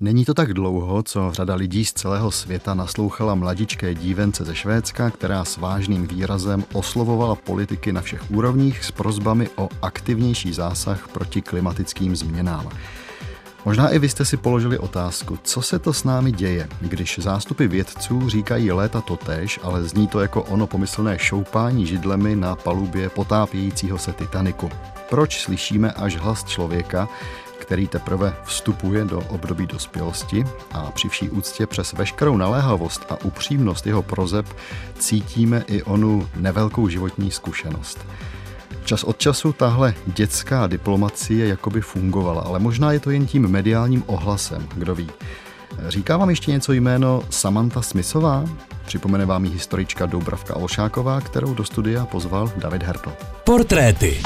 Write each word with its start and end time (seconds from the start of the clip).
Není 0.00 0.24
to 0.24 0.34
tak 0.34 0.54
dlouho, 0.54 1.02
co 1.02 1.30
řada 1.32 1.54
lidí 1.54 1.84
z 1.84 1.92
celého 1.92 2.30
světa 2.30 2.74
naslouchala 2.74 3.34
mladičké 3.34 3.94
dívence 3.94 4.44
ze 4.44 4.54
Švédska, 4.54 5.10
která 5.10 5.44
s 5.44 5.56
vážným 5.56 6.06
výrazem 6.06 6.64
oslovovala 6.72 7.34
politiky 7.34 7.92
na 7.92 8.00
všech 8.00 8.30
úrovních 8.30 8.84
s 8.84 8.90
prozbami 8.90 9.48
o 9.56 9.68
aktivnější 9.82 10.52
zásah 10.52 11.08
proti 11.08 11.42
klimatickým 11.42 12.16
změnám. 12.16 12.68
Možná 13.64 13.88
i 13.88 13.98
vy 13.98 14.08
jste 14.08 14.24
si 14.24 14.36
položili 14.36 14.78
otázku, 14.78 15.38
co 15.42 15.62
se 15.62 15.78
to 15.78 15.92
s 15.92 16.04
námi 16.04 16.32
děje, 16.32 16.68
když 16.80 17.18
zástupy 17.18 17.66
vědců 17.66 18.28
říkají 18.28 18.72
léta 18.72 19.00
totéž, 19.00 19.60
ale 19.62 19.84
zní 19.84 20.06
to 20.06 20.20
jako 20.20 20.42
ono 20.42 20.66
pomyslné 20.66 21.18
šoupání 21.18 21.86
židlemi 21.86 22.36
na 22.36 22.56
palubě 22.56 23.08
potápějícího 23.08 23.98
se 23.98 24.12
Titaniku. 24.12 24.70
Proč 25.10 25.40
slyšíme 25.40 25.92
až 25.92 26.16
hlas 26.16 26.44
člověka, 26.44 27.08
který 27.68 27.88
teprve 27.88 28.34
vstupuje 28.44 29.04
do 29.04 29.20
období 29.20 29.66
dospělosti 29.66 30.44
a 30.72 30.90
při 30.90 31.08
vší 31.08 31.30
úctě 31.30 31.66
přes 31.66 31.92
veškerou 31.92 32.36
naléhavost 32.36 33.06
a 33.10 33.24
upřímnost 33.24 33.86
jeho 33.86 34.02
prozeb 34.02 34.46
cítíme 34.98 35.64
i 35.66 35.82
onu 35.82 36.28
nevelkou 36.36 36.88
životní 36.88 37.30
zkušenost. 37.30 38.06
Čas 38.84 39.04
od 39.04 39.18
času 39.18 39.52
tahle 39.52 39.94
dětská 40.06 40.66
diplomacie 40.66 41.48
jakoby 41.48 41.80
fungovala, 41.80 42.42
ale 42.42 42.58
možná 42.58 42.92
je 42.92 43.00
to 43.00 43.10
jen 43.10 43.26
tím 43.26 43.48
mediálním 43.48 44.04
ohlasem, 44.06 44.68
kdo 44.74 44.94
ví. 44.94 45.10
Říká 45.88 46.16
vám 46.16 46.30
ještě 46.30 46.50
něco 46.50 46.72
jméno 46.72 47.22
Samantha 47.30 47.82
Smithová? 47.82 48.44
Připomene 48.86 49.26
vám 49.26 49.44
ji 49.44 49.50
historička 49.50 50.06
Doubravka 50.06 50.56
Olšáková, 50.56 51.20
kterou 51.20 51.54
do 51.54 51.64
studia 51.64 52.06
pozval 52.06 52.52
David 52.56 52.82
Hertl. 52.82 53.12
Portréty. 53.44 54.20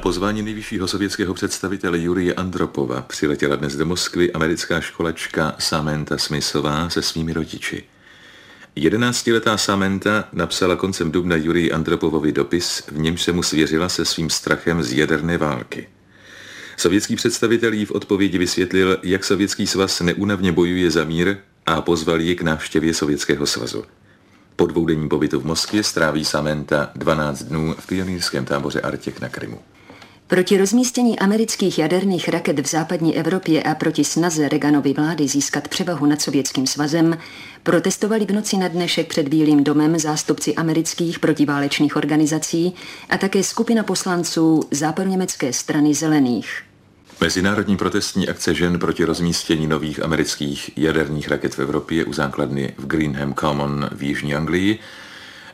Pozvání 0.00 0.42
nejvyššího 0.42 0.88
sovětského 0.88 1.34
představitele 1.34 1.98
Jurie 1.98 2.34
Andropova 2.34 3.02
přiletěla 3.02 3.56
dnes 3.56 3.76
do 3.76 3.86
Moskvy 3.86 4.32
americká 4.32 4.80
školačka 4.80 5.54
Samantha 5.58 6.18
Smithová 6.18 6.90
se 6.90 7.02
svými 7.02 7.32
rodiči. 7.32 7.84
Jedenáctiletá 8.76 9.56
Samantha 9.56 10.28
napsala 10.32 10.76
koncem 10.76 11.10
dubna 11.10 11.36
Jurii 11.36 11.72
Andropovovi 11.72 12.32
dopis, 12.32 12.82
v 12.92 12.98
němž 12.98 13.22
se 13.22 13.32
mu 13.32 13.42
svěřila 13.42 13.88
se 13.88 14.04
svým 14.04 14.30
strachem 14.30 14.82
z 14.82 14.92
jaderné 14.92 15.38
války. 15.38 15.88
Sovětský 16.76 17.16
představitel 17.16 17.72
jí 17.72 17.84
v 17.84 17.90
odpovědi 17.90 18.38
vysvětlil, 18.38 18.98
jak 19.02 19.24
Sovětský 19.24 19.66
svaz 19.66 20.00
neúnavně 20.00 20.52
bojuje 20.52 20.90
za 20.90 21.04
mír 21.04 21.36
a 21.66 21.80
pozval 21.80 22.20
ji 22.20 22.36
k 22.36 22.42
návštěvě 22.42 22.94
Sovětského 22.94 23.46
svazu. 23.46 23.84
Po 24.56 24.66
dvoudenním 24.66 25.08
pobytu 25.08 25.40
v 25.40 25.46
Moskvě 25.46 25.82
stráví 25.82 26.24
Samantha 26.24 26.90
12 26.94 27.42
dnů 27.42 27.74
v 27.78 27.86
pionýrském 27.86 28.44
táboře 28.44 28.80
Artěk 28.80 29.20
na 29.20 29.28
Krymu. 29.28 29.60
Proti 30.30 30.58
rozmístění 30.58 31.18
amerických 31.18 31.78
jaderných 31.78 32.28
raket 32.28 32.58
v 32.58 32.66
západní 32.66 33.18
Evropě 33.18 33.62
a 33.62 33.74
proti 33.74 34.04
snaze 34.04 34.48
Reaganovy 34.48 34.92
vlády 34.92 35.28
získat 35.28 35.68
převahu 35.68 36.06
nad 36.06 36.22
Sovětským 36.22 36.66
svazem 36.66 37.18
protestovali 37.62 38.26
v 38.26 38.32
noci 38.32 38.56
na 38.56 38.68
dnešek 38.68 39.08
před 39.08 39.28
Bílým 39.28 39.64
domem 39.64 39.98
zástupci 39.98 40.54
amerických 40.54 41.18
protiválečných 41.18 41.96
organizací 41.96 42.74
a 43.08 43.18
také 43.18 43.42
skupina 43.42 43.82
poslanců 43.82 44.62
západněmecké 44.70 45.52
strany 45.52 45.94
zelených. 45.94 46.62
Mezinárodní 47.20 47.76
protestní 47.76 48.28
akce 48.28 48.54
žen 48.54 48.78
proti 48.78 49.04
rozmístění 49.04 49.66
nových 49.66 50.02
amerických 50.02 50.78
jaderných 50.78 51.28
raket 51.28 51.54
v 51.54 51.58
Evropě 51.58 52.04
u 52.04 52.12
základny 52.12 52.74
v 52.78 52.86
Greenham 52.86 53.34
Common 53.34 53.90
v 53.92 54.02
Jižní 54.02 54.34
Anglii 54.34 54.78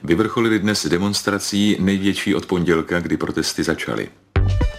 vyvrcholily 0.02 0.58
dnes 0.58 0.86
demonstrací 0.86 1.76
největší 1.80 2.34
od 2.34 2.46
pondělka, 2.46 3.00
kdy 3.00 3.16
protesty 3.16 3.62
začaly. 3.62 4.08
Thank 4.48 4.60
you. 4.60 4.75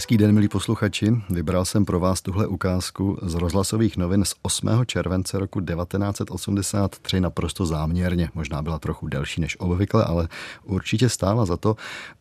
Hezký 0.00 0.16
den, 0.16 0.32
milí 0.32 0.48
posluchači. 0.48 1.12
Vybral 1.30 1.64
jsem 1.64 1.84
pro 1.84 2.00
vás 2.00 2.22
tuhle 2.22 2.46
ukázku 2.46 3.18
z 3.22 3.34
rozhlasových 3.34 3.96
novin 3.96 4.24
z 4.24 4.34
8. 4.42 4.68
července 4.86 5.38
roku 5.38 5.60
1983 5.60 7.20
naprosto 7.20 7.66
záměrně. 7.66 8.30
Možná 8.34 8.62
byla 8.62 8.78
trochu 8.78 9.08
delší 9.08 9.40
než 9.40 9.56
obvykle, 9.60 10.04
ale 10.04 10.28
určitě 10.64 11.08
stála 11.08 11.46
za 11.46 11.56
to. 11.56 11.76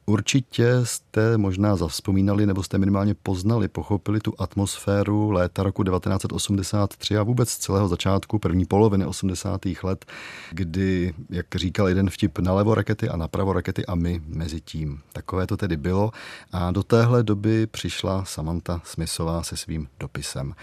Určitě 0.05 0.73
jste 0.83 1.37
možná 1.37 1.75
zavzpomínali 1.75 2.45
nebo 2.45 2.63
jste 2.63 2.77
minimálně 2.77 3.13
poznali, 3.13 3.67
pochopili 3.67 4.19
tu 4.19 4.33
atmosféru 4.37 5.31
léta 5.31 5.63
roku 5.63 5.83
1983 5.83 7.17
a 7.17 7.23
vůbec 7.23 7.57
celého 7.57 7.87
začátku 7.87 8.39
první 8.39 8.65
poloviny 8.65 9.05
80. 9.05 9.61
let, 9.83 10.05
kdy, 10.51 11.13
jak 11.29 11.45
říkal 11.55 11.87
jeden 11.87 12.09
vtip, 12.09 12.39
nalevo 12.39 12.75
rakety 12.75 13.09
a 13.09 13.17
napravo 13.17 13.53
rakety 13.53 13.85
a 13.85 13.95
my 13.95 14.21
mezi 14.27 14.61
tím. 14.61 14.99
Takové 15.13 15.47
to 15.47 15.57
tedy 15.57 15.77
bylo 15.77 16.11
a 16.51 16.71
do 16.71 16.83
téhle 16.83 17.23
doby 17.23 17.67
přišla 17.71 18.25
Samantha 18.25 18.81
Smithová 18.83 19.43
se 19.43 19.57
svým 19.57 19.87
dopisem. 19.99 20.55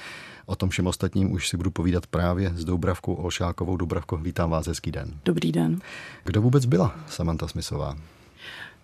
O 0.47 0.57
tom 0.57 0.69
všem 0.69 0.87
ostatním 0.87 1.33
už 1.33 1.49
si 1.49 1.57
budu 1.57 1.71
povídat 1.71 2.07
právě 2.07 2.53
s 2.55 2.65
Doubravkou 2.65 3.15
Olšákovou. 3.15 3.77
Doubravko, 3.77 4.17
vítám 4.17 4.51
vás, 4.51 4.67
hezký 4.67 4.93
den. 4.93 5.19
Dobrý 5.25 5.53
den. 5.53 5.81
Kdo 6.25 6.43
vůbec 6.43 6.65
byla 6.65 6.95
Samantha 7.09 7.49
Smithová? 7.49 7.97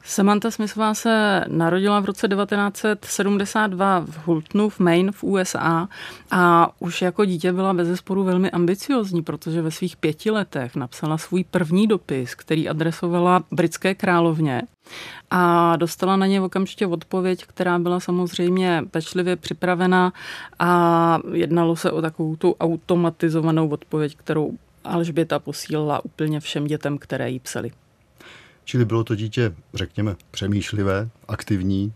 Samantha 0.04 0.50
Smithová 0.50 0.94
se 0.94 1.44
narodila 1.48 2.00
v 2.00 2.04
roce 2.04 2.28
1972 2.28 4.00
v 4.00 4.26
Hultnu 4.26 4.68
v 4.68 4.80
Maine 4.80 5.12
v 5.12 5.24
USA 5.24 5.88
a 6.30 6.70
už 6.78 7.02
jako 7.02 7.24
dítě 7.24 7.52
byla 7.52 7.74
bez 7.74 7.88
zesporu 7.88 8.24
velmi 8.24 8.50
ambiciozní, 8.50 9.22
protože 9.22 9.62
ve 9.62 9.70
svých 9.70 9.96
pěti 9.96 10.30
letech 10.30 10.76
napsala 10.76 11.18
svůj 11.18 11.44
první 11.44 11.86
dopis, 11.86 12.34
který 12.34 12.68
adresovala 12.68 13.44
britské 13.52 13.94
královně 13.94 14.62
a 15.30 15.76
dostala 15.76 16.16
na 16.16 16.26
ně 16.26 16.40
okamžitě 16.40 16.86
odpověď, 16.86 17.44
která 17.46 17.78
byla 17.78 18.00
samozřejmě 18.00 18.84
pečlivě 18.90 19.36
připravena 19.36 20.12
a 20.58 21.18
jednalo 21.32 21.76
se 21.76 21.90
o 21.90 22.02
takovou 22.02 22.36
tu 22.36 22.56
automatizovanou 22.60 23.68
odpověď, 23.68 24.16
kterou 24.16 24.52
Alžběta 24.84 25.38
posílala 25.38 26.04
úplně 26.04 26.40
všem 26.40 26.66
dětem, 26.66 26.98
které 26.98 27.30
jí 27.30 27.38
psali. 27.38 27.70
Čili 28.64 28.84
bylo 28.84 29.04
to 29.04 29.14
dítě, 29.14 29.54
řekněme, 29.74 30.16
přemýšlivé, 30.30 31.08
aktivní? 31.28 31.92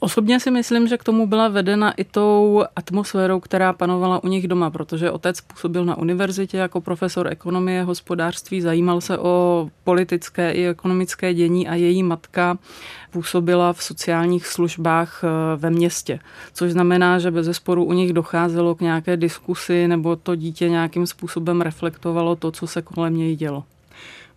Osobně 0.00 0.40
si 0.40 0.50
myslím, 0.50 0.88
že 0.88 0.98
k 0.98 1.04
tomu 1.04 1.26
byla 1.26 1.48
vedena 1.48 1.92
i 1.92 2.04
tou 2.04 2.64
atmosférou, 2.76 3.40
která 3.40 3.72
panovala 3.72 4.24
u 4.24 4.28
nich 4.28 4.48
doma, 4.48 4.70
protože 4.70 5.10
otec 5.10 5.40
působil 5.40 5.84
na 5.84 5.98
univerzitě 5.98 6.56
jako 6.56 6.80
profesor 6.80 7.28
ekonomie, 7.28 7.82
hospodářství, 7.82 8.60
zajímal 8.60 9.00
se 9.00 9.18
o 9.18 9.68
politické 9.84 10.52
i 10.52 10.66
ekonomické 10.66 11.34
dění 11.34 11.68
a 11.68 11.74
její 11.74 12.02
matka 12.02 12.58
působila 13.10 13.72
v 13.72 13.82
sociálních 13.82 14.46
službách 14.46 15.24
eh, 15.24 15.56
ve 15.56 15.70
městě. 15.70 16.18
Což 16.52 16.72
znamená, 16.72 17.18
že 17.18 17.30
bez 17.30 17.46
zesporu 17.46 17.84
u 17.84 17.92
nich 17.92 18.12
docházelo 18.12 18.74
k 18.74 18.80
nějaké 18.80 19.16
diskusi 19.16 19.88
nebo 19.88 20.16
to 20.16 20.34
dítě 20.34 20.68
nějakým 20.68 21.06
způsobem 21.06 21.60
reflektovalo 21.60 22.36
to, 22.36 22.50
co 22.50 22.66
se 22.66 22.82
kolem 22.82 23.16
něj 23.16 23.36
dělo. 23.36 23.64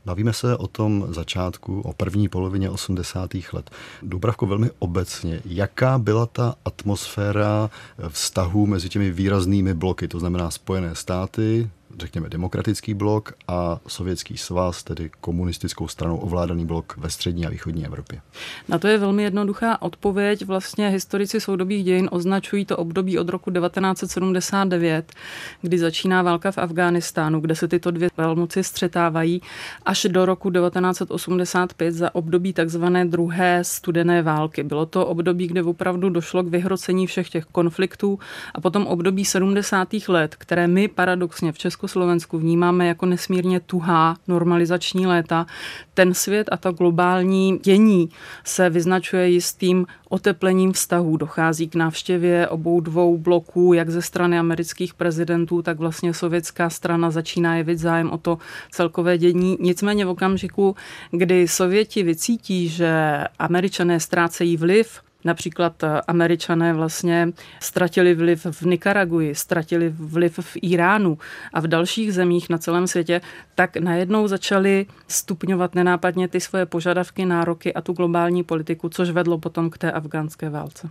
Bavíme 0.06 0.34
se 0.34 0.58
o 0.58 0.68
tom 0.68 1.06
začátku, 1.10 1.82
o 1.82 1.94
první 1.94 2.30
polovině 2.30 2.70
80. 2.70 3.32
let. 3.54 3.72
Dubravko, 4.02 4.46
velmi 4.46 4.70
obecně, 4.80 5.42
jaká 5.46 5.98
byla 5.98 6.26
ta 6.26 6.56
atmosféra 6.66 7.70
vztahů 8.10 8.66
mezi 8.66 8.90
těmi 8.90 9.12
výraznými 9.12 9.74
bloky, 9.74 10.08
to 10.08 10.20
znamená 10.20 10.52
Spojené 10.52 10.96
státy, 10.96 11.70
řekněme, 12.00 12.30
demokratický 12.30 12.94
blok 12.94 13.34
a 13.48 13.80
sovětský 13.88 14.38
svaz, 14.38 14.84
tedy 14.84 15.10
komunistickou 15.22 15.88
stranou 15.88 16.18
ovládaný 16.18 16.66
blok 16.66 16.98
ve 16.98 17.10
střední 17.10 17.46
a 17.46 17.50
východní 17.50 17.86
Evropě? 17.86 18.22
Na 18.68 18.80
to 18.80 18.88
je 18.88 18.98
velmi 18.98 19.24
jednoduchá 19.24 19.82
odpověď. 19.82 20.46
Vlastně 20.46 20.90
historici 20.90 21.42
soudobých 21.42 21.84
dějin 21.84 22.10
označují 22.12 22.66
to 22.66 22.78
období 22.78 23.20
od 23.20 23.30
roku 23.30 23.52
1979, 23.52 25.14
kdy 25.62 25.78
začíná 25.78 26.22
válka 26.22 26.52
v 26.52 26.58
Afghánistánu, 26.58 27.40
kde 27.40 27.56
se 27.56 27.68
tyto 27.68 27.92
dvě 27.92 28.10
velmoci 28.18 28.64
střetávají, 28.64 29.42
až 29.86 30.08
do 30.10 30.26
roku 30.26 30.52
1985 30.52 31.92
za 31.92 32.16
období 32.16 32.54
takzvané 32.54 33.06
druhé 33.06 33.64
studené 33.64 34.22
války. 34.22 34.64
Bylo 34.64 34.86
to 34.86 35.08
období, 35.08 35.48
kde 35.48 35.64
opravdu 35.64 36.10
došlo 36.10 36.44
k 36.44 36.48
vyhrocení 36.48 37.08
všech 37.08 37.30
těch 37.30 37.46
konfliktů 37.46 38.20
a 38.54 38.62
potom 38.62 38.88
období 38.88 39.26
70. 39.26 39.88
let, 40.08 40.36
které 40.36 40.68
my 40.68 40.88
paradoxně 40.88 41.52
v 41.52 41.58
Česku 41.58 41.81
Československu 41.82 42.38
vnímáme 42.38 42.88
jako 42.88 43.06
nesmírně 43.06 43.60
tuhá 43.60 44.16
normalizační 44.28 45.08
léta, 45.08 45.46
ten 45.94 46.14
svět 46.14 46.48
a 46.52 46.58
ta 46.58 46.72
globální 46.72 47.58
dění 47.58 48.10
se 48.44 48.70
vyznačuje 48.70 49.30
jistým 49.30 49.86
oteplením 50.10 50.74
vztahů. 50.74 51.18
Dochází 51.18 51.70
k 51.70 51.76
návštěvě 51.76 52.48
obou 52.48 52.82
dvou 52.82 53.18
bloků, 53.18 53.74
jak 53.74 53.90
ze 53.90 54.02
strany 54.02 54.40
amerických 54.40 54.94
prezidentů, 54.94 55.62
tak 55.62 55.80
vlastně 55.80 56.14
sovětská 56.14 56.70
strana 56.70 57.12
začíná 57.12 57.56
jevit 57.56 57.80
zájem 57.80 58.12
o 58.12 58.18
to 58.18 58.38
celkové 58.72 59.18
dění. 59.18 59.58
Nicméně 59.60 60.06
v 60.06 60.10
okamžiku, 60.10 60.76
kdy 61.12 61.48
Sověti 61.48 62.04
vycítí, 62.04 62.70
že 62.70 63.24
američané 63.40 64.00
ztrácejí 64.00 64.58
vliv 64.58 65.02
Například 65.24 65.84
eh, 65.84 66.02
američané 66.08 66.74
vlastně 66.74 67.34
ztratili 67.60 68.14
vliv 68.14 68.46
v 68.52 68.62
Nikaraguji, 68.62 69.36
ztratili 69.36 69.90
vliv 69.90 70.40
v 70.42 70.58
Iránu 70.62 71.18
a 71.54 71.60
v 71.60 71.68
dalších 71.68 72.14
zemích 72.14 72.50
na 72.50 72.58
celém 72.58 72.88
světě, 72.88 73.22
tak 73.56 73.78
najednou 73.78 74.28
začali 74.28 74.86
stupňovat 75.08 75.76
nenápadně 75.76 76.28
ty 76.28 76.40
svoje 76.40 76.66
požadavky, 76.66 77.26
nároky 77.26 77.74
a 77.74 77.82
tu 77.82 77.94
globální 77.94 78.44
politiku, 78.44 78.90
což 78.90 79.10
vedlo 79.10 79.38
potom 79.38 79.70
k 79.70 79.78
té 79.78 79.92
afgánské 79.92 80.50
válce. 80.50 80.90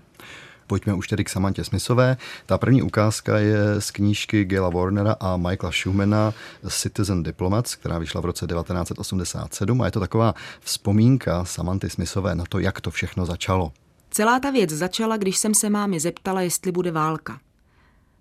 Pojďme 0.70 0.94
už 0.94 1.08
tedy 1.08 1.24
k 1.24 1.28
Samantě 1.28 1.64
Smithové. 1.64 2.16
Ta 2.46 2.58
první 2.58 2.82
ukázka 2.82 3.38
je 3.38 3.80
z 3.80 3.90
knížky 3.90 4.44
Gila 4.44 4.68
Warnera 4.68 5.16
a 5.20 5.36
Michaela 5.36 5.72
Schumana 5.72 6.34
Citizen 6.68 7.22
Diplomats, 7.22 7.74
která 7.74 7.98
vyšla 7.98 8.20
v 8.20 8.24
roce 8.24 8.46
1987 8.46 9.82
a 9.82 9.84
je 9.84 9.90
to 9.90 10.00
taková 10.00 10.34
vzpomínka 10.60 11.44
Samanty 11.44 11.90
Smithové 11.90 12.34
na 12.34 12.44
to, 12.48 12.58
jak 12.58 12.80
to 12.80 12.90
všechno 12.90 13.26
začalo. 13.26 13.72
Celá 14.10 14.40
ta 14.40 14.50
věc 14.50 14.70
začala, 14.70 15.16
když 15.16 15.38
jsem 15.38 15.54
se 15.54 15.70
mámy 15.70 16.00
zeptala, 16.00 16.40
jestli 16.40 16.72
bude 16.72 16.90
válka. 16.90 17.40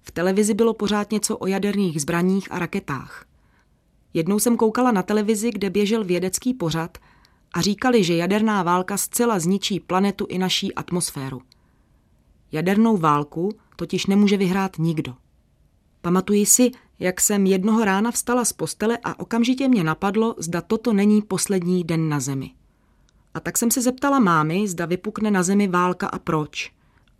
V 0.01 0.11
televizi 0.11 0.53
bylo 0.53 0.73
pořád 0.73 1.11
něco 1.11 1.37
o 1.37 1.47
jaderných 1.47 2.01
zbraních 2.01 2.51
a 2.51 2.59
raketách. 2.59 3.25
Jednou 4.13 4.39
jsem 4.39 4.57
koukala 4.57 4.91
na 4.91 5.03
televizi, 5.03 5.51
kde 5.51 5.69
běžel 5.69 6.03
vědecký 6.03 6.53
pořad 6.53 6.97
a 7.53 7.61
říkali, 7.61 8.03
že 8.03 8.15
jaderná 8.15 8.63
válka 8.63 8.97
zcela 8.97 9.39
zničí 9.39 9.79
planetu 9.79 10.25
i 10.29 10.37
naší 10.37 10.75
atmosféru. 10.75 11.41
Jadernou 12.51 12.97
válku 12.97 13.49
totiž 13.75 14.05
nemůže 14.05 14.37
vyhrát 14.37 14.77
nikdo. 14.77 15.15
Pamatuji 16.01 16.45
si, 16.45 16.71
jak 16.99 17.21
jsem 17.21 17.45
jednoho 17.45 17.85
rána 17.85 18.11
vstala 18.11 18.45
z 18.45 18.53
postele 18.53 18.97
a 19.03 19.19
okamžitě 19.19 19.67
mě 19.67 19.83
napadlo, 19.83 20.35
zda 20.37 20.61
toto 20.61 20.93
není 20.93 21.21
poslední 21.21 21.83
den 21.83 22.09
na 22.09 22.19
Zemi. 22.19 22.51
A 23.39 23.41
tak 23.41 23.57
jsem 23.57 23.71
se 23.71 23.81
zeptala 23.81 24.19
mámy, 24.19 24.67
zda 24.67 24.85
vypukne 24.85 25.31
na 25.31 25.43
Zemi 25.43 25.67
válka 25.67 26.07
a 26.07 26.19
proč. 26.19 26.71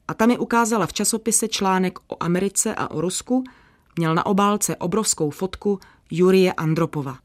A 0.07 0.13
ta 0.13 0.25
mi 0.25 0.37
ukázala 0.37 0.85
v 0.85 0.93
časopise 0.93 1.47
článek 1.47 1.99
o 2.07 2.23
Americe 2.23 2.75
a 2.75 2.91
o 2.91 3.01
Rusku, 3.01 3.43
měl 3.97 4.15
na 4.15 4.25
obálce 4.25 4.75
obrovskou 4.75 5.29
fotku 5.29 5.79
Jurie 6.11 6.53
Andropova. 6.53 7.17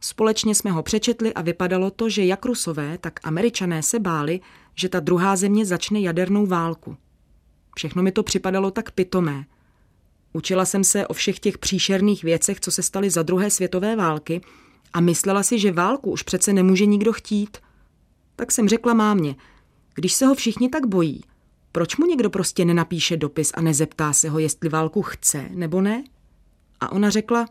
Společně 0.00 0.54
jsme 0.54 0.70
ho 0.70 0.82
přečetli 0.82 1.34
a 1.34 1.42
vypadalo 1.42 1.90
to, 1.90 2.08
že 2.08 2.24
jak 2.24 2.44
Rusové, 2.44 2.98
tak 2.98 3.20
Američané 3.22 3.82
se 3.82 3.98
báli, 3.98 4.40
že 4.74 4.88
ta 4.88 5.00
druhá 5.00 5.36
země 5.36 5.66
začne 5.66 6.00
jadernou 6.00 6.46
válku. 6.46 6.96
Všechno 7.76 8.02
mi 8.02 8.12
to 8.12 8.22
připadalo 8.22 8.70
tak 8.70 8.90
pitomé. 8.90 9.44
Učila 10.32 10.64
jsem 10.64 10.84
se 10.84 11.06
o 11.06 11.12
všech 11.12 11.40
těch 11.40 11.58
příšerných 11.58 12.24
věcech, 12.24 12.60
co 12.60 12.70
se 12.70 12.82
staly 12.82 13.10
za 13.10 13.22
druhé 13.22 13.50
světové 13.50 13.96
války 13.96 14.40
a 14.92 15.00
myslela 15.00 15.42
si, 15.42 15.58
že 15.58 15.72
válku 15.72 16.10
už 16.10 16.22
přece 16.22 16.52
nemůže 16.52 16.86
nikdo 16.86 17.12
chtít. 17.12 17.58
Tak 18.40 18.52
jsem 18.52 18.68
řekla 18.68 18.94
mámě, 18.94 19.36
když 19.94 20.12
se 20.12 20.26
ho 20.26 20.34
všichni 20.34 20.68
tak 20.68 20.86
bojí, 20.86 21.24
proč 21.72 21.96
mu 21.96 22.06
někdo 22.06 22.30
prostě 22.30 22.64
nenapíše 22.64 23.16
dopis 23.16 23.52
a 23.54 23.60
nezeptá 23.60 24.12
se 24.12 24.28
ho, 24.28 24.38
jestli 24.38 24.68
válku 24.68 25.02
chce 25.02 25.48
nebo 25.50 25.80
ne? 25.80 26.04
A 26.80 26.92
ona 26.92 27.10
řekla, 27.10 27.46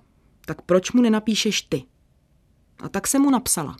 tak 0.45 0.61
proč 0.61 0.91
mu 0.91 1.01
nenapíšeš 1.01 1.61
ty? 1.61 1.83
A 2.79 2.89
tak 2.89 3.07
jsem 3.07 3.21
mu 3.21 3.29
napsala. 3.29 3.77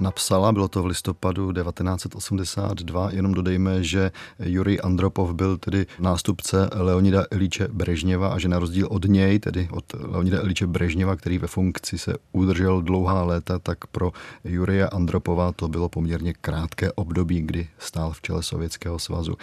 Napsala, 0.00 0.52
bylo 0.52 0.68
to 0.68 0.82
v 0.82 0.86
listopadu 0.86 1.52
1982, 1.52 3.10
jenom 3.10 3.34
dodejme, 3.34 3.84
že 3.84 4.10
Jurij 4.38 4.78
Andropov 4.82 5.32
byl 5.32 5.58
tedy 5.58 5.86
nástupce 5.98 6.70
Leonida 6.72 7.24
Ilíče 7.30 7.68
Brežněva 7.68 8.28
a 8.28 8.38
že 8.38 8.48
na 8.48 8.58
rozdíl 8.58 8.88
od 8.90 9.04
něj, 9.04 9.38
tedy 9.38 9.68
od 9.72 9.84
Leonida 9.98 10.42
Ilíče 10.42 10.66
Brežněva, 10.66 11.16
který 11.16 11.38
ve 11.38 11.46
funkci 11.46 11.98
se 11.98 12.14
udržel 12.32 12.82
dlouhá 12.82 13.22
léta, 13.22 13.58
tak 13.58 13.86
pro 13.86 14.12
Jurije 14.44 14.88
Andropova 14.88 15.52
to 15.52 15.68
bylo 15.68 15.88
poměrně 15.88 16.34
krátké 16.40 16.92
období, 16.92 17.40
kdy 17.40 17.68
stál 17.78 18.12
v 18.12 18.22
čele 18.22 18.42
Sovětského 18.42 18.98
svazu. 18.98 19.34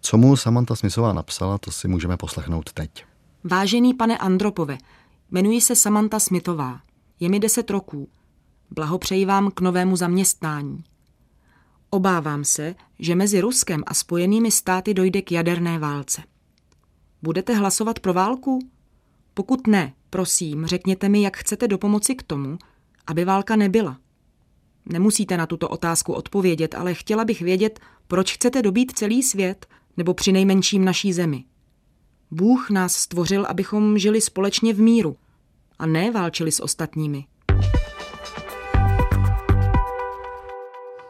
Co 0.00 0.16
mu 0.16 0.36
Samantha 0.36 0.76
Smithová 0.76 1.12
napsala, 1.12 1.58
to 1.58 1.70
si 1.70 1.88
můžeme 1.88 2.16
poslechnout 2.16 2.72
teď. 2.72 3.04
Vážený 3.44 3.94
pane 3.94 4.18
Andropove, 4.18 4.78
jmenuji 5.30 5.60
se 5.60 5.76
Samantha 5.76 6.20
Smithová. 6.20 6.80
Je 7.20 7.28
mi 7.28 7.40
deset 7.40 7.70
roků. 7.70 8.08
Blahopřeji 8.70 9.24
vám 9.24 9.50
k 9.50 9.60
novému 9.60 9.96
zaměstnání. 9.96 10.84
Obávám 11.90 12.44
se, 12.44 12.74
že 12.98 13.14
mezi 13.14 13.40
Ruskem 13.40 13.82
a 13.86 13.94
spojenými 13.94 14.50
státy 14.50 14.94
dojde 14.94 15.22
k 15.22 15.32
jaderné 15.32 15.78
válce. 15.78 16.22
Budete 17.22 17.54
hlasovat 17.54 18.00
pro 18.00 18.12
válku? 18.12 18.58
Pokud 19.34 19.66
ne, 19.66 19.92
prosím, 20.10 20.66
řekněte 20.66 21.08
mi, 21.08 21.22
jak 21.22 21.36
chcete 21.36 21.68
dopomoci 21.68 22.14
k 22.14 22.22
tomu, 22.22 22.58
aby 23.06 23.24
válka 23.24 23.56
nebyla. 23.56 23.98
Nemusíte 24.86 25.36
na 25.36 25.46
tuto 25.46 25.68
otázku 25.68 26.12
odpovědět, 26.12 26.74
ale 26.74 26.94
chtěla 26.94 27.24
bych 27.24 27.42
vědět, 27.42 27.80
proč 28.06 28.34
chcete 28.34 28.62
dobít 28.62 28.92
celý 28.98 29.22
svět, 29.22 29.66
nebo 29.96 30.14
při 30.14 30.32
nejmenším 30.32 30.84
naší 30.84 31.12
zemi. 31.12 31.44
Bůh 32.30 32.70
nás 32.70 32.94
stvořil, 32.94 33.46
abychom 33.46 33.98
žili 33.98 34.20
společně 34.20 34.74
v 34.74 34.80
míru 34.80 35.16
a 35.78 35.86
ne 35.86 36.10
válčili 36.10 36.52
s 36.52 36.62
ostatními. 36.62 37.24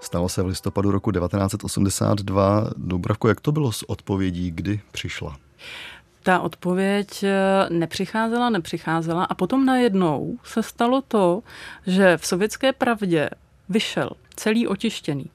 Stalo 0.06 0.28
se 0.28 0.42
v 0.42 0.46
listopadu 0.46 0.90
roku 0.90 1.12
1982. 1.12 2.70
Dubravko, 2.76 3.28
jak 3.28 3.40
to 3.40 3.52
bylo 3.52 3.72
s 3.72 3.90
odpovědí, 3.90 4.50
kdy 4.50 4.80
přišla? 4.92 5.36
Ta 6.22 6.40
odpověď 6.40 7.22
eh, 7.22 7.66
nepřicházela, 7.70 8.50
nepřicházela 8.50 9.24
a 9.24 9.34
potom 9.34 9.66
najednou 9.66 10.38
se 10.44 10.62
stalo 10.62 11.02
to, 11.08 11.42
že 11.86 12.16
v 12.16 12.26
sovětské 12.26 12.72
pravdě 12.72 13.30
vyšel 13.68 14.10
celý 14.36 14.66
otištěný. 14.66 15.30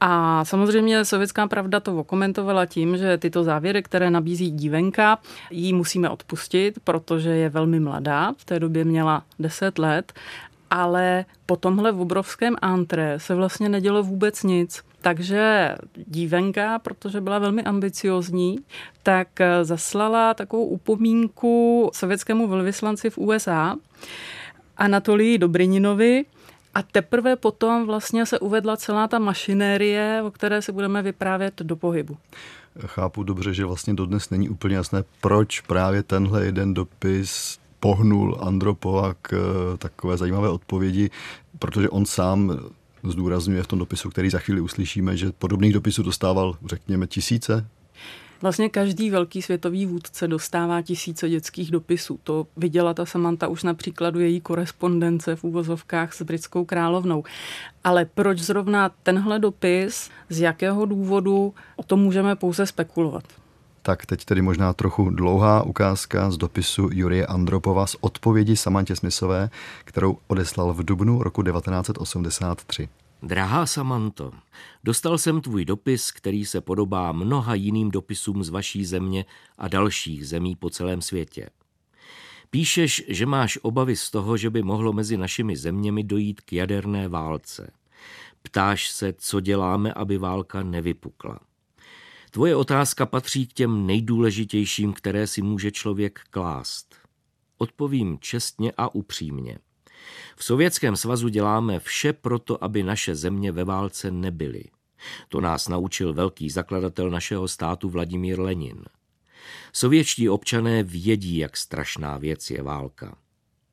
A 0.00 0.44
samozřejmě 0.44 1.04
sovětská 1.04 1.46
pravda 1.46 1.80
to 1.80 1.96
okomentovala 1.96 2.66
tím, 2.66 2.96
že 2.96 3.18
tyto 3.18 3.44
závěry, 3.44 3.82
které 3.82 4.10
nabízí 4.10 4.50
dívenka, 4.50 5.18
jí 5.50 5.72
musíme 5.72 6.10
odpustit, 6.10 6.78
protože 6.84 7.30
je 7.30 7.48
velmi 7.48 7.80
mladá, 7.80 8.32
v 8.36 8.44
té 8.44 8.60
době 8.60 8.84
měla 8.84 9.22
10 9.38 9.78
let 9.78 10.12
ale 10.70 11.24
po 11.46 11.56
tomhle 11.56 11.92
v 11.92 12.00
obrovském 12.00 12.56
antré 12.62 13.20
se 13.20 13.34
vlastně 13.34 13.68
nedělo 13.68 14.02
vůbec 14.02 14.42
nic. 14.42 14.82
Takže 15.00 15.74
dívenka, 16.06 16.78
protože 16.78 17.20
byla 17.20 17.38
velmi 17.38 17.62
ambiciozní, 17.62 18.58
tak 19.02 19.28
zaslala 19.62 20.34
takovou 20.34 20.66
upomínku 20.66 21.90
sovětskému 21.94 22.48
velvyslanci 22.48 23.10
v 23.10 23.18
USA, 23.18 23.76
Anatolii 24.76 25.38
Dobrininovi, 25.38 26.24
a 26.74 26.82
teprve 26.82 27.36
potom 27.36 27.86
vlastně 27.86 28.26
se 28.26 28.38
uvedla 28.38 28.76
celá 28.76 29.08
ta 29.08 29.18
mašinérie, 29.18 30.22
o 30.24 30.30
které 30.30 30.62
si 30.62 30.72
budeme 30.72 31.02
vyprávět 31.02 31.54
do 31.62 31.76
pohybu. 31.76 32.16
Chápu 32.86 33.22
dobře, 33.22 33.54
že 33.54 33.64
vlastně 33.64 33.94
dodnes 33.94 34.30
není 34.30 34.48
úplně 34.48 34.76
jasné, 34.76 35.04
proč 35.20 35.60
právě 35.60 36.02
tenhle 36.02 36.44
jeden 36.44 36.74
dopis 36.74 37.58
pohnul 37.86 38.38
Andropova 38.40 39.14
k 39.22 39.32
eh, 39.32 39.76
takové 39.76 40.16
zajímavé 40.16 40.48
odpovědi, 40.48 41.10
protože 41.58 41.88
on 41.88 42.06
sám 42.06 42.58
zdůrazňuje 43.04 43.62
v 43.62 43.66
tom 43.66 43.78
dopisu, 43.78 44.10
který 44.10 44.30
za 44.30 44.38
chvíli 44.38 44.60
uslyšíme, 44.60 45.16
že 45.16 45.32
podobných 45.32 45.72
dopisů 45.72 46.02
dostával, 46.02 46.56
řekněme, 46.66 47.06
tisíce 47.06 47.66
Vlastně 48.42 48.68
každý 48.68 49.10
velký 49.10 49.42
světový 49.42 49.86
vůdce 49.86 50.28
dostává 50.28 50.82
tisíce 50.82 51.28
dětských 51.28 51.70
dopisů. 51.70 52.20
To 52.22 52.46
viděla 52.56 52.94
ta 52.94 53.06
Samantha 53.06 53.48
už 53.48 53.62
na 53.62 53.74
příkladu 53.74 54.20
její 54.20 54.40
korespondence 54.40 55.36
v 55.36 55.44
úvozovkách 55.44 56.12
s 56.12 56.22
britskou 56.22 56.64
královnou. 56.64 57.24
Ale 57.84 58.04
proč 58.04 58.38
zrovna 58.38 58.90
tenhle 59.02 59.38
dopis, 59.38 60.10
z 60.28 60.40
jakého 60.40 60.86
důvodu, 60.86 61.54
o 61.76 61.82
tom 61.82 62.00
můžeme 62.00 62.36
pouze 62.36 62.66
spekulovat. 62.66 63.24
Tak 63.86 64.06
teď 64.06 64.24
tedy 64.24 64.42
možná 64.42 64.72
trochu 64.72 65.10
dlouhá 65.10 65.62
ukázka 65.62 66.30
z 66.30 66.36
dopisu 66.36 66.88
Jurie 66.92 67.26
Andropova 67.26 67.86
z 67.86 67.96
odpovědi 68.00 68.56
Samantě 68.56 68.96
Smysové, 68.96 69.50
kterou 69.84 70.18
odeslal 70.26 70.74
v 70.74 70.84
dubnu 70.84 71.22
roku 71.22 71.42
1983. 71.42 72.88
Drahá 73.22 73.66
Samanto, 73.66 74.32
dostal 74.84 75.18
jsem 75.18 75.40
tvůj 75.40 75.64
dopis, 75.64 76.10
který 76.10 76.44
se 76.44 76.60
podobá 76.60 77.12
mnoha 77.12 77.54
jiným 77.54 77.90
dopisům 77.90 78.44
z 78.44 78.48
vaší 78.48 78.84
země 78.84 79.24
a 79.58 79.68
dalších 79.68 80.28
zemí 80.28 80.56
po 80.56 80.70
celém 80.70 81.02
světě. 81.02 81.50
Píšeš, 82.50 83.04
že 83.08 83.26
máš 83.26 83.58
obavy 83.62 83.96
z 83.96 84.10
toho, 84.10 84.36
že 84.36 84.50
by 84.50 84.62
mohlo 84.62 84.92
mezi 84.92 85.16
našimi 85.16 85.56
zeměmi 85.56 86.04
dojít 86.04 86.40
k 86.40 86.52
jaderné 86.52 87.08
válce. 87.08 87.70
Ptáš 88.42 88.88
se, 88.88 89.12
co 89.12 89.40
děláme, 89.40 89.92
aby 89.92 90.18
válka 90.18 90.62
nevypukla. 90.62 91.45
Tvoje 92.30 92.56
otázka 92.56 93.06
patří 93.06 93.46
k 93.46 93.52
těm 93.52 93.86
nejdůležitějším, 93.86 94.92
které 94.92 95.26
si 95.26 95.42
může 95.42 95.70
člověk 95.70 96.20
klást. 96.30 96.94
Odpovím 97.58 98.18
čestně 98.20 98.72
a 98.76 98.94
upřímně. 98.94 99.58
V 100.36 100.44
Sovětském 100.44 100.96
svazu 100.96 101.28
děláme 101.28 101.80
vše 101.80 102.12
proto, 102.12 102.64
aby 102.64 102.82
naše 102.82 103.14
země 103.14 103.52
ve 103.52 103.64
válce 103.64 104.10
nebyly. 104.10 104.64
To 105.28 105.40
nás 105.40 105.68
naučil 105.68 106.14
velký 106.14 106.50
zakladatel 106.50 107.10
našeho 107.10 107.48
státu 107.48 107.88
Vladimír 107.88 108.40
Lenin. 108.40 108.84
Sovětští 109.72 110.28
občané 110.28 110.82
vědí, 110.82 111.36
jak 111.36 111.56
strašná 111.56 112.18
věc 112.18 112.50
je 112.50 112.62
válka. 112.62 113.18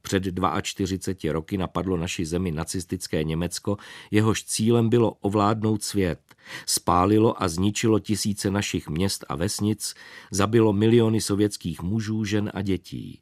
před 0.02 0.24
42 0.62 1.34
roky 1.34 1.58
napadlo 1.58 1.98
naši 1.98 2.26
zemi 2.26 2.52
nacistické 2.52 3.24
Německo, 3.24 3.78
jehož 4.12 4.44
cílem 4.44 4.90
bylo 4.90 5.12
ovládnout 5.12 5.84
svět. 5.84 6.33
Spálilo 6.66 7.44
a 7.44 7.48
zničilo 7.48 8.00
tisíce 8.00 8.52
našich 8.52 8.88
měst 8.88 9.26
a 9.30 9.36
vesnic, 9.36 9.94
zabilo 10.32 10.74
miliony 10.74 11.22
sovětských 11.22 11.82
mužů, 11.82 12.26
žen 12.26 12.52
a 12.54 12.62
dětí. 12.62 13.20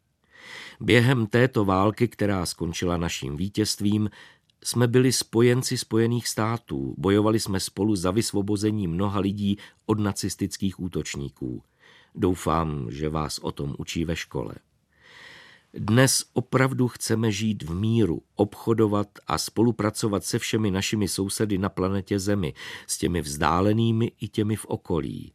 Během 0.80 1.28
této 1.28 1.66
války, 1.66 2.08
která 2.08 2.46
skončila 2.46 2.98
naším 2.98 3.38
vítězstvím, 3.38 4.10
jsme 4.64 4.88
byli 4.88 5.12
spojenci 5.12 5.78
Spojených 5.78 6.28
států, 6.28 6.96
bojovali 6.98 7.40
jsme 7.40 7.60
spolu 7.60 7.96
za 7.96 8.12
vysvobození 8.12 8.88
mnoha 8.88 9.20
lidí 9.20 9.58
od 9.86 10.00
nacistických 10.00 10.80
útočníků. 10.80 11.64
Doufám, 12.16 12.92
že 12.92 13.10
vás 13.10 13.40
o 13.40 13.52
tom 13.52 13.76
učí 13.78 14.06
ve 14.06 14.16
škole. 14.16 14.56
Dnes 15.74 16.24
opravdu 16.34 16.88
chceme 16.88 17.32
žít 17.32 17.64
v 17.64 17.74
míru, 17.76 18.22
obchodovat 18.36 19.08
a 19.28 19.38
spolupracovat 19.38 20.26
se 20.26 20.40
všemi 20.40 20.72
našimi 20.72 21.08
sousedy 21.08 21.58
na 21.58 21.70
planetě 21.70 22.20
Zemi, 22.20 22.54
s 22.88 22.98
těmi 22.98 23.22
vzdálenými 23.22 24.12
i 24.22 24.28
těmi 24.28 24.56
v 24.56 24.66
okolí. 24.66 25.34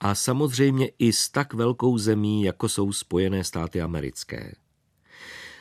A 0.00 0.14
samozřejmě 0.14 0.90
i 0.98 1.12
s 1.12 1.28
tak 1.28 1.54
velkou 1.54 1.98
zemí, 1.98 2.42
jako 2.42 2.68
jsou 2.68 2.92
Spojené 2.92 3.44
státy 3.44 3.82
americké. 3.82 4.54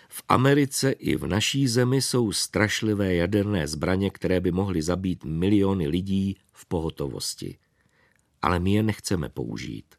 V 0.10 0.24
Americe 0.30 0.92
i 0.92 1.16
v 1.16 1.28
naší 1.28 1.68
zemi 1.68 2.02
jsou 2.02 2.32
strašlivé 2.32 3.16
jaderné 3.16 3.68
zbraně, 3.68 4.10
které 4.10 4.40
by 4.40 4.52
mohly 4.52 4.82
zabít 4.82 5.26
miliony 5.26 5.88
lidí 5.88 6.38
v 6.54 6.66
pohotovosti. 6.66 7.58
Ale 8.42 8.60
my 8.60 8.74
je 8.74 8.84
nechceme 8.84 9.30
použít. 9.30 9.96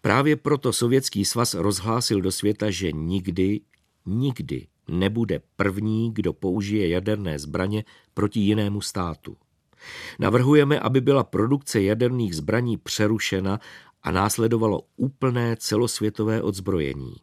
Právě 0.00 0.36
proto 0.36 0.72
Sovětský 0.72 1.24
svaz 1.24 1.54
rozhlásil 1.54 2.20
do 2.20 2.32
světa, 2.32 2.70
že 2.70 2.92
nikdy, 2.92 3.60
nikdy 4.06 4.66
nebude 4.88 5.40
první, 5.56 6.14
kdo 6.14 6.32
použije 6.32 6.88
jaderné 6.88 7.38
zbraně 7.38 7.84
proti 8.14 8.40
jinému 8.40 8.80
státu. 8.80 9.36
Navrhujeme, 10.18 10.80
aby 10.80 11.00
byla 11.00 11.24
produkce 11.24 11.82
jaderných 11.82 12.36
zbraní 12.36 12.76
přerušena 12.76 13.60
a 14.02 14.10
následovalo 14.10 14.82
úplné 14.96 15.56
celosvětové 15.58 16.42
odzbrojení. 16.42 17.14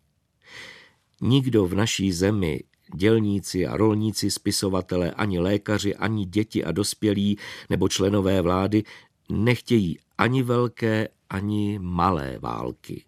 Nikdo 1.21 1.67
v 1.67 1.75
naší 1.75 2.12
zemi, 2.12 2.63
dělníci 2.95 3.67
a 3.67 3.77
rolníci, 3.77 4.31
spisovatele, 4.31 5.12
ani 5.12 5.39
lékaři, 5.39 5.95
ani 5.95 6.25
děti 6.25 6.63
a 6.63 6.71
dospělí 6.71 7.38
nebo 7.69 7.89
členové 7.89 8.41
vlády 8.41 8.83
nechtějí 9.29 10.00
ani 10.17 10.43
velké, 10.43 11.07
ani 11.31 11.79
malé 11.79 12.39
války. 12.39 13.05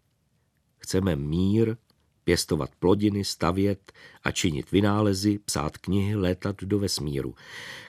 Chceme 0.78 1.16
mír, 1.16 1.78
pěstovat 2.24 2.70
plodiny, 2.80 3.24
stavět 3.24 3.92
a 4.24 4.32
činit 4.32 4.72
vynálezy, 4.72 5.40
psát 5.40 5.78
knihy, 5.78 6.16
létat 6.16 6.64
do 6.64 6.80
vesmíru. 6.80 7.36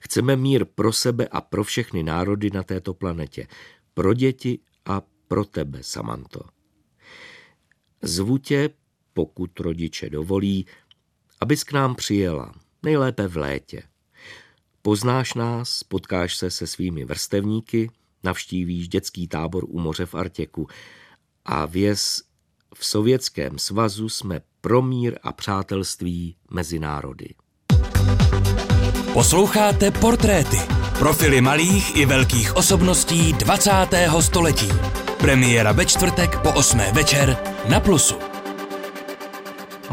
Chceme 0.01 0.37
mír 0.37 0.65
pro 0.65 0.93
sebe 0.93 1.29
a 1.29 1.41
pro 1.41 1.65
všechny 1.65 2.03
národy 2.03 2.51
na 2.51 2.63
této 2.63 2.95
planetě. 2.95 3.47
Pro 3.95 4.15
děti 4.15 4.59
a 4.85 5.03
pro 5.29 5.45
tebe, 5.45 5.79
Samanto. 5.83 6.41
Zvu 8.03 8.39
tě, 8.39 8.71
pokud 9.13 9.61
rodiče 9.61 10.11
dovolí, 10.11 10.67
abys 11.41 11.65
k 11.65 11.73
nám 11.73 11.95
přijela, 11.95 12.55
nejlépe 12.83 13.29
v 13.29 13.37
létě. 13.37 13.83
Poznáš 14.83 15.35
nás, 15.35 15.83
potkáš 15.83 16.37
se 16.37 16.51
se 16.51 16.67
svými 16.67 17.05
vrstevníky, 17.05 17.91
navštívíš 18.25 18.89
dětský 18.89 19.29
tábor 19.29 19.65
u 19.69 19.81
moře 19.81 20.07
v 20.07 20.15
Artěku 20.15 20.69
a 21.45 21.67
věz 21.67 22.23
v 22.75 22.87
Sovětském 22.87 23.59
svazu 23.59 24.09
jsme 24.09 24.41
pro 24.61 24.83
mír 24.83 25.19
a 25.23 25.33
přátelství 25.33 26.37
mezi 26.51 26.79
národy. 26.79 27.29
Posloucháte 29.13 29.91
portréty, 29.91 30.59
profily 30.99 31.41
malých 31.41 31.97
i 31.97 32.07
velkých 32.07 32.57
osobností 32.57 33.33
20. 33.33 33.71
století. 34.21 34.69
Premiéra 35.19 35.73
ve 35.73 35.87
čtvrtek 35.87 36.39
po 36.39 36.53
8. 36.53 36.79
večer 36.79 37.37
na 37.69 37.81
Plusu. 37.81 38.24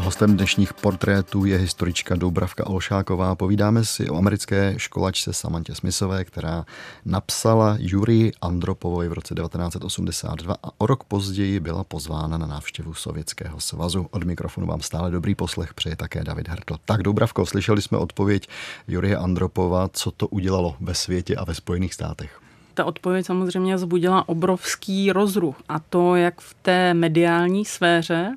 Hostem 0.01 0.37
dnešních 0.37 0.73
portrétů 0.73 1.45
je 1.45 1.57
historička 1.57 2.15
Doubravka 2.15 2.67
Olšáková. 2.67 3.35
Povídáme 3.35 3.85
si 3.85 4.09
o 4.09 4.17
americké 4.17 4.73
školačce 4.77 5.33
Samantě 5.33 5.75
Smithové, 5.75 6.25
která 6.25 6.65
napsala 7.05 7.75
Jurii 7.79 8.31
Andropovovi 8.41 9.09
v 9.09 9.13
roce 9.13 9.35
1982 9.35 10.55
a 10.63 10.69
o 10.77 10.87
rok 10.87 11.03
později 11.03 11.59
byla 11.59 11.83
pozvána 11.83 12.37
na 12.37 12.45
návštěvu 12.45 12.93
Sovětského 12.93 13.59
svazu. 13.59 14.07
Od 14.11 14.23
mikrofonu 14.23 14.67
vám 14.67 14.81
stále 14.81 15.11
dobrý 15.11 15.35
poslech 15.35 15.73
přeje 15.73 15.95
také 15.95 16.23
David 16.23 16.47
Hertl. 16.47 16.75
Tak 16.85 17.03
Doubravko, 17.03 17.45
slyšeli 17.45 17.81
jsme 17.81 17.97
odpověď 17.97 18.47
Jurie 18.87 19.17
Andropova, 19.17 19.89
co 19.93 20.11
to 20.11 20.27
udělalo 20.27 20.75
ve 20.79 20.95
světě 20.95 21.35
a 21.35 21.45
ve 21.45 21.55
Spojených 21.55 21.93
státech 21.93 22.40
ta 22.73 22.85
odpověď 22.85 23.25
samozřejmě 23.25 23.77
zbudila 23.77 24.29
obrovský 24.29 25.11
rozruch 25.11 25.55
a 25.69 25.79
to 25.79 26.15
jak 26.15 26.41
v 26.41 26.53
té 26.61 26.93
mediální 26.93 27.65
sféře, 27.65 28.35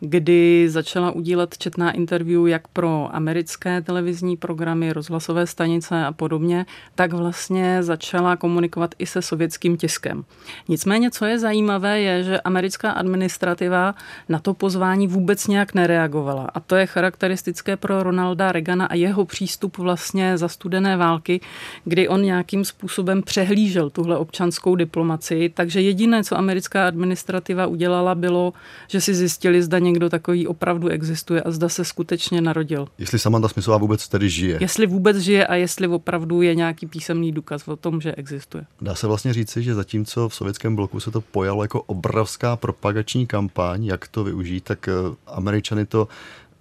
kdy 0.00 0.68
začala 0.68 1.10
udílet 1.10 1.58
četná 1.58 1.90
interview 1.90 2.48
jak 2.48 2.68
pro 2.68 3.08
americké 3.12 3.82
televizní 3.82 4.36
programy, 4.36 4.92
rozhlasové 4.92 5.46
stanice 5.46 6.04
a 6.04 6.12
podobně, 6.12 6.66
tak 6.94 7.12
vlastně 7.12 7.82
začala 7.82 8.36
komunikovat 8.36 8.94
i 8.98 9.06
se 9.06 9.22
sovětským 9.22 9.76
tiskem. 9.76 10.24
Nicméně, 10.68 11.10
co 11.10 11.24
je 11.24 11.38
zajímavé, 11.38 12.00
je, 12.00 12.22
že 12.22 12.40
americká 12.40 12.90
administrativa 12.90 13.94
na 14.28 14.38
to 14.38 14.54
pozvání 14.54 15.06
vůbec 15.06 15.46
nějak 15.46 15.74
nereagovala. 15.74 16.50
A 16.54 16.60
to 16.60 16.76
je 16.76 16.86
charakteristické 16.86 17.76
pro 17.76 18.02
Ronalda 18.02 18.52
Reagana 18.52 18.86
a 18.86 18.94
jeho 18.94 19.24
přístup 19.24 19.78
vlastně 19.78 20.38
za 20.38 20.48
studené 20.48 20.96
války, 20.96 21.40
kdy 21.84 22.08
on 22.08 22.22
nějakým 22.22 22.64
způsobem 22.64 23.22
přehlížel 23.22 23.69
tuhle 23.90 24.16
občanskou 24.16 24.74
diplomaci. 24.76 25.52
Takže 25.54 25.80
jediné, 25.80 26.24
co 26.24 26.38
americká 26.38 26.86
administrativa 26.86 27.66
udělala, 27.66 28.14
bylo, 28.14 28.52
že 28.88 29.00
si 29.00 29.14
zjistili, 29.14 29.62
zda 29.62 29.78
někdo 29.78 30.08
takový 30.08 30.46
opravdu 30.46 30.88
existuje 30.88 31.42
a 31.42 31.50
zda 31.50 31.68
se 31.68 31.84
skutečně 31.84 32.40
narodil. 32.40 32.88
Jestli 32.98 33.18
Samantha 33.18 33.48
Smithová 33.48 33.76
vůbec 33.76 34.08
tedy 34.08 34.28
žije. 34.30 34.58
Jestli 34.60 34.86
vůbec 34.86 35.16
žije 35.16 35.46
a 35.46 35.54
jestli 35.54 35.88
opravdu 35.88 36.42
je 36.42 36.54
nějaký 36.54 36.86
písemný 36.86 37.32
důkaz 37.32 37.68
o 37.68 37.76
tom, 37.76 38.00
že 38.00 38.14
existuje. 38.14 38.64
Dá 38.80 38.94
se 38.94 39.06
vlastně 39.06 39.32
říci, 39.32 39.62
že 39.62 39.74
zatímco 39.74 40.28
v 40.28 40.34
sovětském 40.34 40.76
bloku 40.76 41.00
se 41.00 41.10
to 41.10 41.20
pojalo 41.20 41.64
jako 41.64 41.82
obrovská 41.82 42.56
propagační 42.56 43.26
kampaň, 43.26 43.84
jak 43.84 44.08
to 44.08 44.24
využít, 44.24 44.64
tak 44.64 44.88
eh, 44.88 44.92
američany 45.26 45.86
to, 45.86 46.08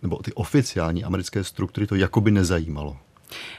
nebo 0.02 0.18
ty 0.18 0.34
oficiální 0.34 1.04
americké 1.04 1.44
struktury 1.44 1.88
to 1.88 1.96
jakoby 1.96 2.32
nezajímalo. 2.32 2.98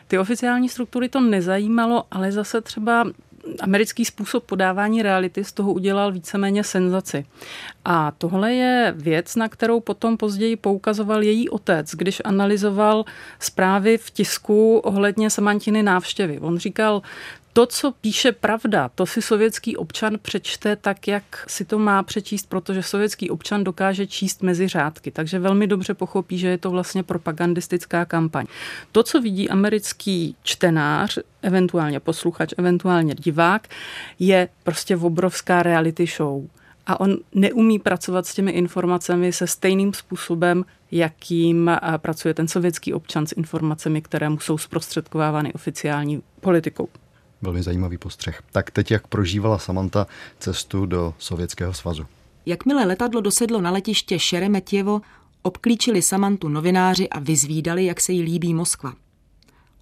Ty 0.09 0.19
oficiální 0.19 0.69
struktury 0.69 1.09
to 1.09 1.21
nezajímalo, 1.21 2.05
ale 2.11 2.33
zase 2.33 2.61
třeba 2.61 3.05
americký 3.61 4.05
způsob 4.05 4.45
podávání 4.45 5.03
reality 5.03 5.45
z 5.45 5.53
toho 5.53 5.73
udělal 5.73 6.13
víceméně 6.13 6.65
senzaci. 6.65 7.27
A 7.85 8.11
tohle 8.19 8.53
je 8.55 8.95
věc, 8.97 9.37
na 9.37 9.49
kterou 9.49 9.81
potom 9.81 10.17
později 10.17 10.57
poukazoval 10.57 11.23
její 11.23 11.49
otec, 11.49 11.91
když 11.95 12.23
analyzoval 12.25 13.05
zprávy 13.39 13.99
v 13.99 14.11
tisku 14.11 14.79
ohledně 14.79 15.31
Samantiny 15.31 15.83
návštěvy. 15.83 16.39
On 16.39 16.59
říkal, 16.59 17.03
to, 17.53 17.67
co 17.67 17.93
píše 17.93 18.33
pravda, 18.33 18.91
to 18.95 19.07
si 19.07 19.23
sovětský 19.23 19.77
občan 19.77 20.19
přečte 20.23 20.77
tak, 20.77 21.09
jak 21.09 21.45
si 21.49 21.65
to 21.65 21.79
má 21.79 22.03
přečíst, 22.03 22.49
protože 22.49 22.83
sovětský 22.83 23.31
občan 23.31 23.65
dokáže 23.65 24.07
číst 24.07 24.43
mezi 24.43 24.69
řádky, 24.69 25.11
takže 25.11 25.39
velmi 25.39 25.67
dobře 25.67 25.95
pochopí, 25.95 26.39
že 26.39 26.49
je 26.49 26.59
to 26.59 26.71
vlastně 26.71 27.03
propagandistická 27.03 28.05
kampaň. 28.05 28.47
To, 28.93 29.03
co 29.03 29.21
vidí 29.21 29.49
americký 29.49 30.37
čtenář, 30.43 31.19
eventuálně 31.43 32.01
posluchač, 32.01 32.53
eventuálně 32.59 33.15
divák, 33.15 33.69
je 34.19 34.49
prostě 34.63 34.97
obrovská 34.97 35.63
reality 35.63 36.07
show. 36.07 36.47
A 36.87 37.01
on 37.01 37.17
neumí 37.35 37.79
pracovat 37.79 38.27
s 38.27 38.35
těmi 38.35 38.51
informacemi 38.51 39.33
se 39.33 39.47
stejným 39.47 39.95
způsobem, 39.95 40.65
jakým 40.91 41.71
pracuje 41.97 42.35
ten 42.35 42.49
sovětský 42.49 42.95
občan 42.95 43.27
s 43.27 43.33
informacemi, 43.33 44.03
které 44.03 44.29
mu 44.29 44.39
jsou 44.39 44.59
zprostředkovávány 44.59 45.53
oficiální 45.53 46.23
politikou. 46.41 46.89
Velmi 47.43 47.63
zajímavý 47.63 47.99
postřeh. 47.99 48.43
Tak 48.53 48.71
teď, 48.71 48.91
jak 48.91 49.07
prožívala 49.07 49.59
Samantha 49.59 50.07
cestu 50.39 50.87
do 50.87 51.15
Sovětského 51.19 51.75
svazu? 51.75 52.07
Jakmile 52.47 52.85
letadlo 52.85 53.21
dosedlo 53.21 53.61
na 53.61 53.71
letiště 53.71 54.19
Šeremetěvo, 54.19 55.01
obklíčili 55.43 56.03
Samantu 56.03 56.49
novináři 56.49 57.09
a 57.09 57.19
vyzvídali, 57.19 57.85
jak 57.85 58.01
se 58.01 58.13
jí 58.13 58.23
líbí 58.23 58.55
Moskva. 58.55 58.93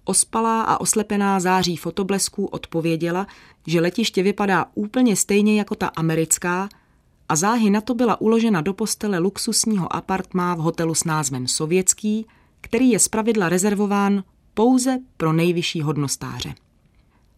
Ospalá 0.03 0.61
a 0.61 0.79
oslepená 0.79 1.39
září 1.39 1.77
fotoblesků 1.77 2.45
odpověděla, 2.45 3.27
že 3.67 3.81
letiště 3.81 4.23
vypadá 4.23 4.65
úplně 4.73 5.15
stejně 5.15 5.57
jako 5.57 5.75
ta 5.75 5.87
americká 5.87 6.69
a 7.29 7.35
záhy 7.35 7.69
na 7.69 7.81
to 7.81 7.93
byla 7.93 8.21
uložena 8.21 8.61
do 8.61 8.73
postele 8.73 9.19
luxusního 9.19 9.95
apartmá 9.95 10.55
v 10.55 10.59
hotelu 10.59 10.95
s 10.95 11.03
názvem 11.03 11.47
Sovětský, 11.47 12.25
který 12.61 12.89
je 12.89 12.99
zpravidla 12.99 13.49
rezervován 13.49 14.23
pouze 14.53 14.99
pro 15.17 15.33
nejvyšší 15.33 15.81
hodnostáře. 15.81 16.53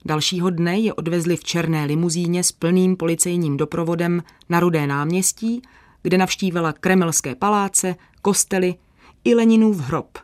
Dalšího 0.05 0.49
dne 0.49 0.79
je 0.79 0.93
odvezli 0.93 1.37
v 1.37 1.43
černé 1.43 1.85
limuzíně 1.85 2.43
s 2.43 2.51
plným 2.51 2.97
policejním 2.97 3.57
doprovodem 3.57 4.23
na 4.49 4.59
Rudé 4.59 4.87
náměstí, 4.87 5.61
kde 6.01 6.17
navštívila 6.17 6.73
kremelské 6.73 7.35
paláce, 7.35 7.95
kostely 8.21 8.75
i 9.23 9.35
Leninův 9.35 9.77
hrob. 9.77 10.17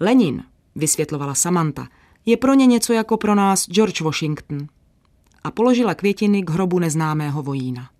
Lenin, 0.00 0.44
vysvětlovala 0.74 1.34
Samantha, 1.34 1.88
je 2.26 2.36
pro 2.36 2.54
ně 2.54 2.66
něco 2.66 2.92
jako 2.92 3.16
pro 3.16 3.34
nás 3.34 3.68
George 3.68 4.00
Washington. 4.00 4.66
A 5.44 5.50
položila 5.50 5.94
květiny 5.94 6.42
k 6.42 6.50
hrobu 6.50 6.78
neznámého 6.78 7.42
vojína. 7.42 7.90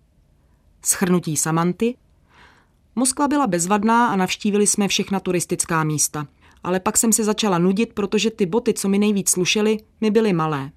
Schrnutí 0.85 1.37
Samanty. 1.37 1.95
Moskva 2.95 3.27
byla 3.27 3.47
bezvadná 3.47 4.07
a 4.07 4.15
navštívili 4.15 4.67
jsme 4.67 4.87
všechna 4.87 5.19
turistická 5.19 5.83
místa. 5.83 6.27
Ale 6.63 6.79
pak 6.79 6.97
jsem 6.97 7.13
se 7.13 7.23
začala 7.23 7.57
nudit, 7.57 7.93
protože 7.93 8.31
ty 8.31 8.45
boty, 8.45 8.73
co 8.73 8.89
mi 8.89 8.99
nejvíc 8.99 9.29
slušely, 9.29 9.77
mi 10.01 10.11
byly 10.11 10.33
malé. 10.33 10.71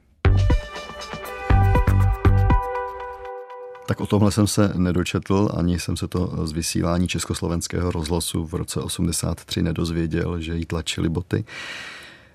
Tak 3.87 4.01
o 4.01 4.07
tomhle 4.07 4.33
jsem 4.33 4.47
se 4.47 4.73
nedočetl, 4.75 5.51
ani 5.57 5.79
jsem 5.79 5.97
se 5.97 6.09
to 6.09 6.47
z 6.47 6.53
vysílání 6.53 7.09
československého 7.09 7.91
rozhlasu 7.91 8.45
v 8.45 8.55
roce 8.55 8.81
83 8.81 9.63
nedozvěděl, 9.63 10.41
že 10.41 10.57
jí 10.57 10.67
tlačili 10.67 11.09
boty. 11.09 11.45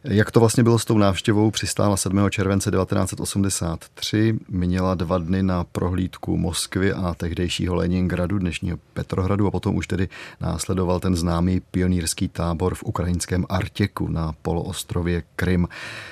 Jak 0.03 0.31
to 0.31 0.39
vlastně 0.39 0.63
bylo 0.63 0.79
s 0.79 0.85
tou 0.85 0.97
návštěvou? 0.97 1.51
Přistála 1.51 1.97
7. 1.97 2.29
července 2.29 2.71
1983, 2.71 4.39
měla 4.49 4.95
dva 4.95 5.17
dny 5.17 5.43
na 5.43 5.63
prohlídku 5.63 6.37
Moskvy 6.37 6.93
a 6.93 7.13
tehdejšího 7.13 7.75
Leningradu, 7.75 8.37
dnešního 8.37 8.77
Petrohradu 8.93 9.47
a 9.47 9.51
potom 9.51 9.75
už 9.75 9.87
tedy 9.87 10.09
následoval 10.41 10.99
ten 10.99 11.15
známý 11.15 11.61
pionýrský 11.71 12.27
tábor 12.27 12.75
v 12.75 12.83
ukrajinském 12.83 13.45
Artěku 13.49 14.07
na 14.07 14.33
poloostrově 14.41 15.23
Krym. 15.35 15.67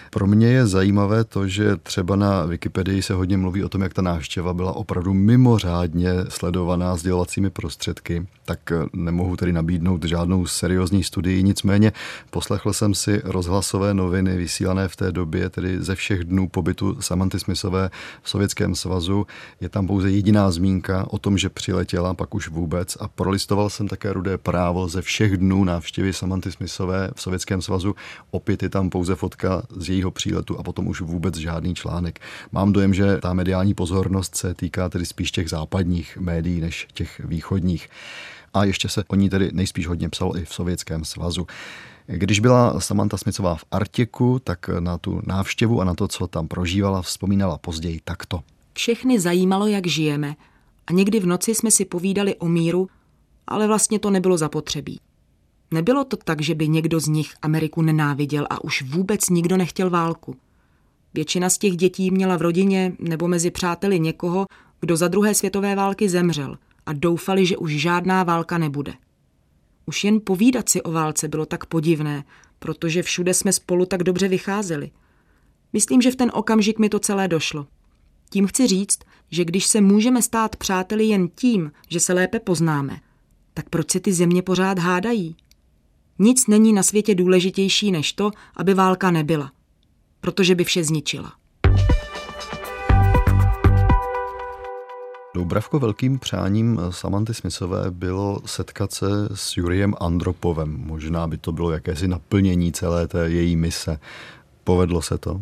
Pro 0.10 0.27
mě 0.27 0.48
je 0.48 0.67
zajímavé 0.67 1.24
to, 1.24 1.48
že 1.48 1.77
třeba 1.77 2.15
na 2.15 2.46
Wikipedii 2.46 3.01
se 3.01 3.13
hodně 3.13 3.38
mluví 3.38 3.63
o 3.63 3.70
tom, 3.70 3.82
jak 3.82 3.94
ta 3.94 4.01
návštěva 4.01 4.53
byla 4.53 4.74
opravdu 4.74 5.13
mimořádně 5.13 6.12
sledovaná 6.29 6.96
sdělovacími 6.96 7.50
prostředky, 7.50 8.27
tak 8.46 8.60
nemohu 8.94 9.36
tedy 9.36 9.53
nabídnout 9.53 10.06
žádnou 10.06 10.46
seriózní 10.46 11.03
studii, 11.03 11.44
nicméně 11.44 11.91
poslechl 12.29 12.74
jsem 12.74 12.94
si 12.94 13.22
rozhlasové 13.77 13.93
noviny 13.93 14.38
vysílané 14.38 14.88
v 14.88 14.96
té 14.96 15.12
době, 15.12 15.50
tedy 15.50 15.84
ze 15.84 15.96
všech 15.96 16.24
dnů 16.24 16.50
pobytu 16.50 17.01
Samanty 17.01 17.39
Smithové 17.39 17.89
v 18.22 18.29
Sovětském 18.29 18.75
svazu. 18.75 19.27
Je 19.62 19.69
tam 19.69 19.88
pouze 19.88 20.12
jediná 20.12 20.51
zmínka 20.51 21.05
o 21.10 21.17
tom, 21.17 21.38
že 21.38 21.50
přiletěla, 21.50 22.13
pak 22.13 22.36
už 22.36 22.50
vůbec 22.50 22.98
a 23.00 23.07
prolistoval 23.07 23.69
jsem 23.69 23.88
také 23.88 24.13
rudé 24.13 24.38
právo 24.38 24.88
ze 24.88 25.01
všech 25.01 25.38
dnů 25.38 25.63
návštěvy 25.63 26.13
Samanty 26.13 26.51
Smithové 26.51 27.12
v 27.15 27.22
Sovětském 27.22 27.62
svazu. 27.62 27.96
Opět 28.31 28.63
je 28.63 28.69
tam 28.69 28.89
pouze 28.89 29.15
fotka 29.15 29.63
z 29.69 29.89
jejího 29.89 30.12
příletu 30.12 30.60
a 30.60 30.63
potom 30.63 30.88
už 30.88 31.01
vůbec 31.01 31.38
žádný 31.38 31.75
článek. 31.75 32.19
Mám 32.51 32.74
dojem, 32.74 32.93
že 32.93 33.17
ta 33.17 33.34
mediální 33.34 33.74
pozornost 33.74 34.36
se 34.36 34.53
týká 34.53 34.89
tedy 34.89 35.05
spíš 35.05 35.31
těch 35.31 35.50
západních 35.50 36.17
médií 36.17 36.62
než 36.62 36.88
těch 36.93 37.22
východních. 37.24 37.89
A 38.53 38.63
ještě 38.63 38.89
se 38.89 39.03
o 39.07 39.15
ní 39.15 39.29
tedy 39.29 39.50
nejspíš 39.53 39.88
hodně 39.88 40.10
psalo 40.10 40.38
i 40.38 40.46
v 40.46 40.53
Sovětském 40.53 41.05
svazu. 41.05 41.48
Když 42.07 42.39
byla 42.39 42.79
Samantha 42.79 43.17
Smicová 43.17 43.55
v 43.55 43.65
Artěku, 43.71 44.39
tak 44.43 44.69
na 44.79 44.97
tu 44.97 45.21
návštěvu 45.25 45.81
a 45.81 45.83
na 45.83 45.93
to, 45.93 46.07
co 46.07 46.27
tam 46.27 46.47
prožívala, 46.47 47.01
vzpomínala 47.01 47.57
později 47.57 48.01
takto. 48.03 48.39
Všechny 48.73 49.19
zajímalo, 49.19 49.67
jak 49.67 49.87
žijeme 49.87 50.35
a 50.87 50.93
někdy 50.93 51.19
v 51.19 51.25
noci 51.25 51.55
jsme 51.55 51.71
si 51.71 51.85
povídali 51.85 52.35
o 52.35 52.47
míru, 52.47 52.89
ale 53.47 53.67
vlastně 53.67 53.99
to 53.99 54.09
nebylo 54.09 54.37
zapotřebí. 54.37 54.99
Nebylo 55.71 56.03
to 56.03 56.17
tak, 56.17 56.41
že 56.41 56.55
by 56.55 56.67
někdo 56.67 56.99
z 56.99 57.07
nich 57.07 57.33
Ameriku 57.41 57.81
nenáviděl 57.81 58.47
a 58.49 58.63
už 58.63 58.81
vůbec 58.81 59.29
nikdo 59.29 59.57
nechtěl 59.57 59.89
válku. 59.89 60.35
Většina 61.13 61.49
z 61.49 61.57
těch 61.57 61.77
dětí 61.77 62.11
měla 62.11 62.37
v 62.37 62.41
rodině 62.41 62.93
nebo 62.99 63.27
mezi 63.27 63.51
přáteli 63.51 63.99
někoho, 63.99 64.45
kdo 64.79 64.97
za 64.97 65.07
druhé 65.07 65.35
světové 65.35 65.75
války 65.75 66.09
zemřel 66.09 66.57
a 66.85 66.93
doufali, 66.93 67.45
že 67.45 67.57
už 67.57 67.71
žádná 67.71 68.23
válka 68.23 68.57
nebude. 68.57 68.93
Už 69.89 70.03
jen 70.03 70.20
povídat 70.24 70.70
si 70.70 70.82
o 70.82 70.91
válce 70.91 71.27
bylo 71.27 71.46
tak 71.46 71.65
podivné, 71.65 72.24
protože 72.60 73.03
všude 73.03 73.34
jsme 73.34 73.53
spolu 73.53 73.86
tak 73.86 74.03
dobře 74.03 74.27
vycházeli. 74.27 74.91
Myslím, 75.74 76.01
že 76.01 76.12
v 76.12 76.15
ten 76.15 76.32
okamžik 76.34 76.79
mi 76.79 76.89
to 76.89 77.00
celé 77.00 77.27
došlo. 77.27 77.67
Tím 78.29 78.48
chci 78.48 78.67
říct, 78.67 79.00
že 79.32 79.46
když 79.46 79.65
se 79.65 79.82
můžeme 79.82 80.22
stát 80.22 80.56
přáteli 80.56 81.06
jen 81.06 81.27
tím, 81.27 81.72
že 81.89 82.00
se 82.00 82.13
lépe 82.13 82.39
poznáme, 82.39 83.00
tak 83.53 83.70
proč 83.70 83.91
se 83.91 84.00
ty 84.00 84.13
země 84.13 84.41
pořád 84.41 84.79
hádají? 84.79 85.36
Nic 86.20 86.48
není 86.48 86.74
na 86.74 86.84
světě 86.84 87.15
důležitější 87.15 87.92
než 87.92 88.14
to, 88.14 88.31
aby 88.55 88.74
válka 88.74 89.11
nebyla, 89.11 89.51
protože 90.22 90.55
by 90.55 90.64
vše 90.64 90.83
zničila. 90.83 91.33
Doubravko 95.37 95.79
velkým 95.79 96.19
přáním 96.19 96.79
Samanty 96.89 97.33
Smithové 97.33 97.91
bylo 97.91 98.39
setkat 98.45 98.91
se 98.91 99.05
s 99.33 99.57
Juriem 99.57 99.93
Andropovem. 100.00 100.77
Možná 100.77 101.27
by 101.27 101.37
to 101.37 101.51
bylo 101.51 101.71
jakési 101.71 102.07
naplnění 102.07 102.71
celé 102.71 103.07
té 103.07 103.29
její 103.29 103.55
mise. 103.55 104.00
Povedlo 104.63 105.01
se 105.01 105.17
to? 105.17 105.41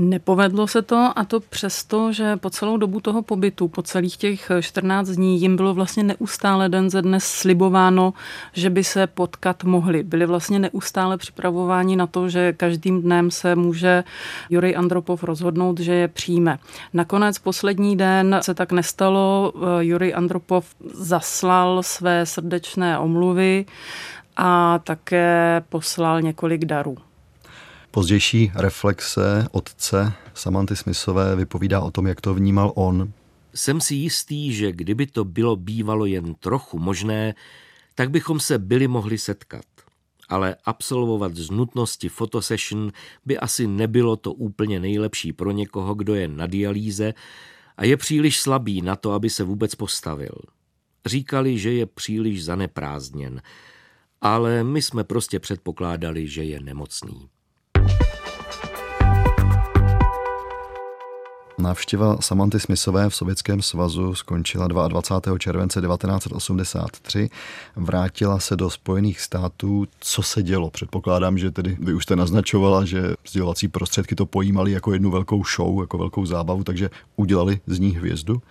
Nepovedlo 0.00 0.66
se 0.66 0.82
to 0.82 1.12
a 1.16 1.24
to 1.24 1.40
přesto, 1.40 2.12
že 2.12 2.36
po 2.36 2.50
celou 2.50 2.76
dobu 2.76 3.00
toho 3.00 3.22
pobytu, 3.22 3.68
po 3.68 3.82
celých 3.82 4.16
těch 4.16 4.50
14 4.60 5.08
dní, 5.08 5.40
jim 5.40 5.56
bylo 5.56 5.74
vlastně 5.74 6.02
neustále 6.02 6.68
den 6.68 6.90
ze 6.90 7.02
dnes 7.02 7.24
slibováno, 7.24 8.12
že 8.52 8.70
by 8.70 8.84
se 8.84 9.06
potkat 9.06 9.64
mohli. 9.64 10.02
Byli 10.02 10.26
vlastně 10.26 10.58
neustále 10.58 11.16
připravováni 11.16 11.96
na 11.96 12.06
to, 12.06 12.28
že 12.28 12.52
každým 12.52 13.02
dnem 13.02 13.30
se 13.30 13.54
může 13.54 14.04
Jurij 14.50 14.76
Andropov 14.76 15.24
rozhodnout, 15.24 15.80
že 15.80 15.94
je 15.94 16.08
přijme. 16.08 16.58
Nakonec 16.94 17.38
poslední 17.38 17.96
den 17.96 18.38
se 18.42 18.54
tak 18.54 18.72
nestalo. 18.72 19.52
Jurij 19.80 20.14
Andropov 20.16 20.66
zaslal 20.94 21.82
své 21.82 22.26
srdečné 22.26 22.98
omluvy 22.98 23.66
a 24.36 24.80
také 24.84 25.62
poslal 25.68 26.22
několik 26.22 26.64
darů. 26.64 26.96
Pozdější 27.90 28.52
reflexe 28.54 29.48
otce 29.50 30.12
Samanty 30.34 30.76
Smithové 30.76 31.36
vypovídá 31.36 31.80
o 31.80 31.90
tom, 31.90 32.06
jak 32.06 32.20
to 32.20 32.34
vnímal 32.34 32.72
on. 32.74 33.12
Jsem 33.54 33.80
si 33.80 33.94
jistý, 33.94 34.52
že 34.52 34.72
kdyby 34.72 35.06
to 35.06 35.24
bylo 35.24 35.56
bývalo 35.56 36.06
jen 36.06 36.34
trochu 36.34 36.78
možné, 36.78 37.34
tak 37.94 38.10
bychom 38.10 38.40
se 38.40 38.58
byli 38.58 38.88
mohli 38.88 39.18
setkat. 39.18 39.64
Ale 40.28 40.56
absolvovat 40.64 41.36
z 41.36 41.50
nutnosti 41.50 42.08
fotosession 42.08 42.92
by 43.24 43.38
asi 43.38 43.66
nebylo 43.66 44.16
to 44.16 44.32
úplně 44.32 44.80
nejlepší 44.80 45.32
pro 45.32 45.50
někoho, 45.50 45.94
kdo 45.94 46.14
je 46.14 46.28
na 46.28 46.46
dialýze 46.46 47.14
a 47.76 47.84
je 47.84 47.96
příliš 47.96 48.40
slabý 48.40 48.82
na 48.82 48.96
to, 48.96 49.12
aby 49.12 49.30
se 49.30 49.44
vůbec 49.44 49.74
postavil. 49.74 50.34
Říkali, 51.06 51.58
že 51.58 51.72
je 51.72 51.86
příliš 51.86 52.44
zaneprázdněn, 52.44 53.42
ale 54.20 54.64
my 54.64 54.82
jsme 54.82 55.04
prostě 55.04 55.40
předpokládali, 55.40 56.28
že 56.28 56.44
je 56.44 56.60
nemocný. 56.60 57.28
Návštěva 61.58 62.16
Samanty 62.20 62.60
Smithové 62.60 63.10
v 63.10 63.14
Sovětském 63.14 63.62
svazu 63.62 64.14
skončila 64.14 64.68
22. 64.68 65.38
července 65.38 65.80
1983. 65.80 67.30
Vrátila 67.76 68.38
se 68.38 68.56
do 68.56 68.70
Spojených 68.70 69.20
států. 69.20 69.86
Co 70.00 70.22
se 70.22 70.42
dělo? 70.42 70.70
Předpokládám, 70.70 71.38
že 71.38 71.50
tedy 71.50 71.76
vy 71.80 71.94
už 71.94 72.02
jste 72.02 72.16
naznačovala, 72.16 72.84
že 72.84 73.14
sdělovací 73.28 73.68
prostředky 73.68 74.14
to 74.14 74.26
pojímali 74.26 74.72
jako 74.72 74.92
jednu 74.92 75.10
velkou 75.10 75.44
show, 75.56 75.80
jako 75.80 75.98
velkou 75.98 76.26
zábavu, 76.26 76.64
takže 76.64 76.90
udělali 77.16 77.60
z 77.66 77.78
ní 77.78 77.90
hvězdu. 77.90 78.42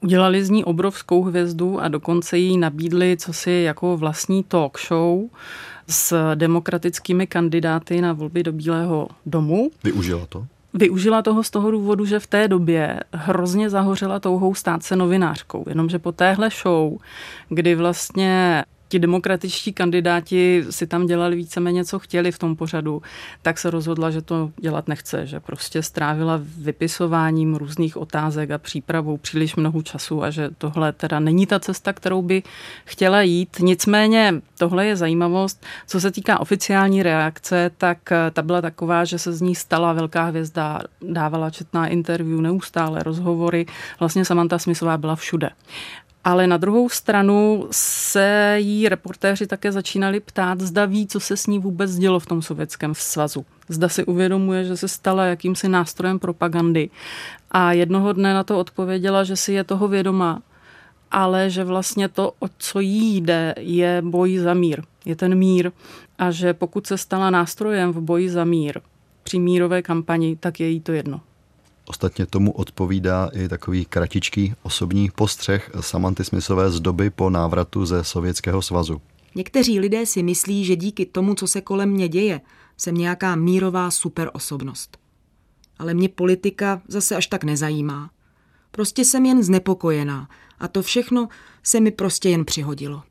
Udělali 0.00 0.44
z 0.44 0.50
ní 0.50 0.64
obrovskou 0.64 1.22
hvězdu 1.22 1.80
a 1.80 1.88
dokonce 1.88 2.38
jí 2.38 2.58
nabídli 2.58 3.16
co 3.16 3.32
si 3.32 3.50
jako 3.50 3.96
vlastní 3.96 4.44
talk 4.44 4.78
show 4.88 5.20
s 5.88 6.34
demokratickými 6.34 7.26
kandidáty 7.26 8.00
na 8.00 8.12
volby 8.12 8.42
do 8.42 8.52
Bílého 8.52 9.08
domu. 9.26 9.70
Využila 9.84 10.26
to? 10.26 10.46
Využila 10.74 11.22
toho 11.22 11.42
z 11.42 11.50
toho 11.50 11.70
důvodu, 11.70 12.04
že 12.04 12.20
v 12.20 12.26
té 12.26 12.48
době 12.48 13.00
hrozně 13.12 13.70
zahořela 13.70 14.20
touhou 14.20 14.54
stát 14.54 14.82
se 14.82 14.96
novinářkou. 14.96 15.64
Jenomže 15.68 15.98
po 15.98 16.12
téhle 16.12 16.48
show, 16.62 16.98
kdy 17.48 17.74
vlastně 17.74 18.64
ti 18.92 18.98
demokratičtí 18.98 19.72
kandidáti 19.72 20.64
si 20.70 20.86
tam 20.86 21.06
dělali 21.06 21.36
víceméně, 21.36 21.84
co 21.84 21.98
chtěli 21.98 22.32
v 22.32 22.38
tom 22.38 22.56
pořadu, 22.56 23.02
tak 23.42 23.58
se 23.58 23.70
rozhodla, 23.70 24.10
že 24.10 24.22
to 24.22 24.50
dělat 24.60 24.88
nechce, 24.88 25.26
že 25.26 25.40
prostě 25.40 25.82
strávila 25.82 26.40
vypisováním 26.58 27.54
různých 27.54 27.96
otázek 27.96 28.50
a 28.50 28.58
přípravou 28.58 29.16
příliš 29.16 29.56
mnoho 29.56 29.82
času 29.82 30.22
a 30.22 30.30
že 30.30 30.50
tohle 30.58 30.92
teda 30.92 31.20
není 31.20 31.46
ta 31.46 31.60
cesta, 31.60 31.92
kterou 31.92 32.22
by 32.22 32.42
chtěla 32.84 33.22
jít. 33.22 33.56
Nicméně 33.60 34.34
tohle 34.58 34.86
je 34.86 34.96
zajímavost. 34.96 35.64
Co 35.86 36.00
se 36.00 36.10
týká 36.10 36.40
oficiální 36.40 37.02
reakce, 37.02 37.70
tak 37.78 38.12
eh, 38.12 38.30
ta 38.30 38.42
byla 38.42 38.60
taková, 38.60 39.04
že 39.04 39.18
se 39.18 39.32
z 39.32 39.40
ní 39.40 39.54
stala 39.54 39.92
velká 39.92 40.24
hvězda, 40.24 40.80
dávala 41.00 41.50
četná 41.50 41.86
interview, 41.86 42.40
neustále 42.40 43.02
rozhovory. 43.02 43.66
Vlastně 44.00 44.24
Samantha 44.24 44.58
Smithová 44.58 44.96
byla 44.98 45.16
všude. 45.16 45.50
Ale 46.24 46.46
na 46.46 46.56
druhou 46.56 46.88
stranu 46.88 47.68
se 47.70 48.56
jí 48.58 48.88
reportéři 48.88 49.46
také 49.46 49.72
začínali 49.72 50.20
ptát, 50.20 50.60
zda 50.60 50.84
ví, 50.84 51.06
co 51.06 51.20
se 51.20 51.36
s 51.36 51.46
ní 51.46 51.58
vůbec 51.58 51.96
dělo 51.96 52.20
v 52.20 52.26
tom 52.26 52.42
sovětském 52.42 52.94
svazu. 52.94 53.44
Zda 53.68 53.88
si 53.88 54.04
uvědomuje, 54.04 54.64
že 54.64 54.76
se 54.76 54.88
stala 54.88 55.24
jakýmsi 55.24 55.68
nástrojem 55.68 56.18
propagandy. 56.18 56.90
A 57.50 57.72
jednoho 57.72 58.12
dne 58.12 58.34
na 58.34 58.44
to 58.44 58.58
odpověděla, 58.58 59.24
že 59.24 59.36
si 59.36 59.52
je 59.52 59.64
toho 59.64 59.88
vědoma, 59.88 60.42
ale 61.10 61.50
že 61.50 61.64
vlastně 61.64 62.08
to, 62.08 62.32
o 62.38 62.46
co 62.58 62.80
jí 62.80 63.20
jde, 63.20 63.54
je 63.58 64.02
boj 64.04 64.38
za 64.38 64.54
mír. 64.54 64.82
je 65.04 65.16
ten 65.16 65.34
mír 65.34 65.70
a 66.18 66.30
že 66.30 66.54
pokud 66.54 66.86
se 66.86 66.98
stala 66.98 67.30
nástrojem 67.30 67.92
v 67.92 68.00
boji 68.00 68.30
za 68.30 68.44
mír 68.44 68.80
při 69.22 69.38
mírové 69.38 69.82
kampani, 69.82 70.36
tak 70.36 70.60
je 70.60 70.68
jí 70.68 70.80
to 70.80 70.92
jedno. 70.92 71.20
Ostatně 71.92 72.26
tomu 72.26 72.52
odpovídá 72.52 73.30
i 73.32 73.48
takový 73.48 73.84
kratičký 73.84 74.54
osobní 74.62 75.10
postřeh 75.10 75.70
Samanty 75.80 76.24
Smithové 76.24 76.70
z 76.70 76.80
doby 76.80 77.10
po 77.10 77.30
návratu 77.30 77.86
ze 77.86 78.04
Sovětského 78.04 78.62
svazu. 78.62 79.00
Někteří 79.34 79.80
lidé 79.80 80.06
si 80.06 80.22
myslí, 80.22 80.64
že 80.64 80.76
díky 80.76 81.06
tomu, 81.06 81.34
co 81.34 81.46
se 81.46 81.60
kolem 81.60 81.90
mě 81.90 82.08
děje, 82.08 82.40
jsem 82.76 82.94
nějaká 82.94 83.36
mírová 83.36 83.90
superosobnost. 83.90 84.98
Ale 85.78 85.94
mě 85.94 86.08
politika 86.08 86.82
zase 86.88 87.16
až 87.16 87.26
tak 87.26 87.44
nezajímá. 87.44 88.10
Prostě 88.70 89.04
jsem 89.04 89.26
jen 89.26 89.42
znepokojená 89.42 90.28
a 90.58 90.68
to 90.68 90.82
všechno 90.82 91.28
se 91.62 91.80
mi 91.80 91.90
prostě 91.90 92.28
jen 92.28 92.44
přihodilo. 92.44 93.02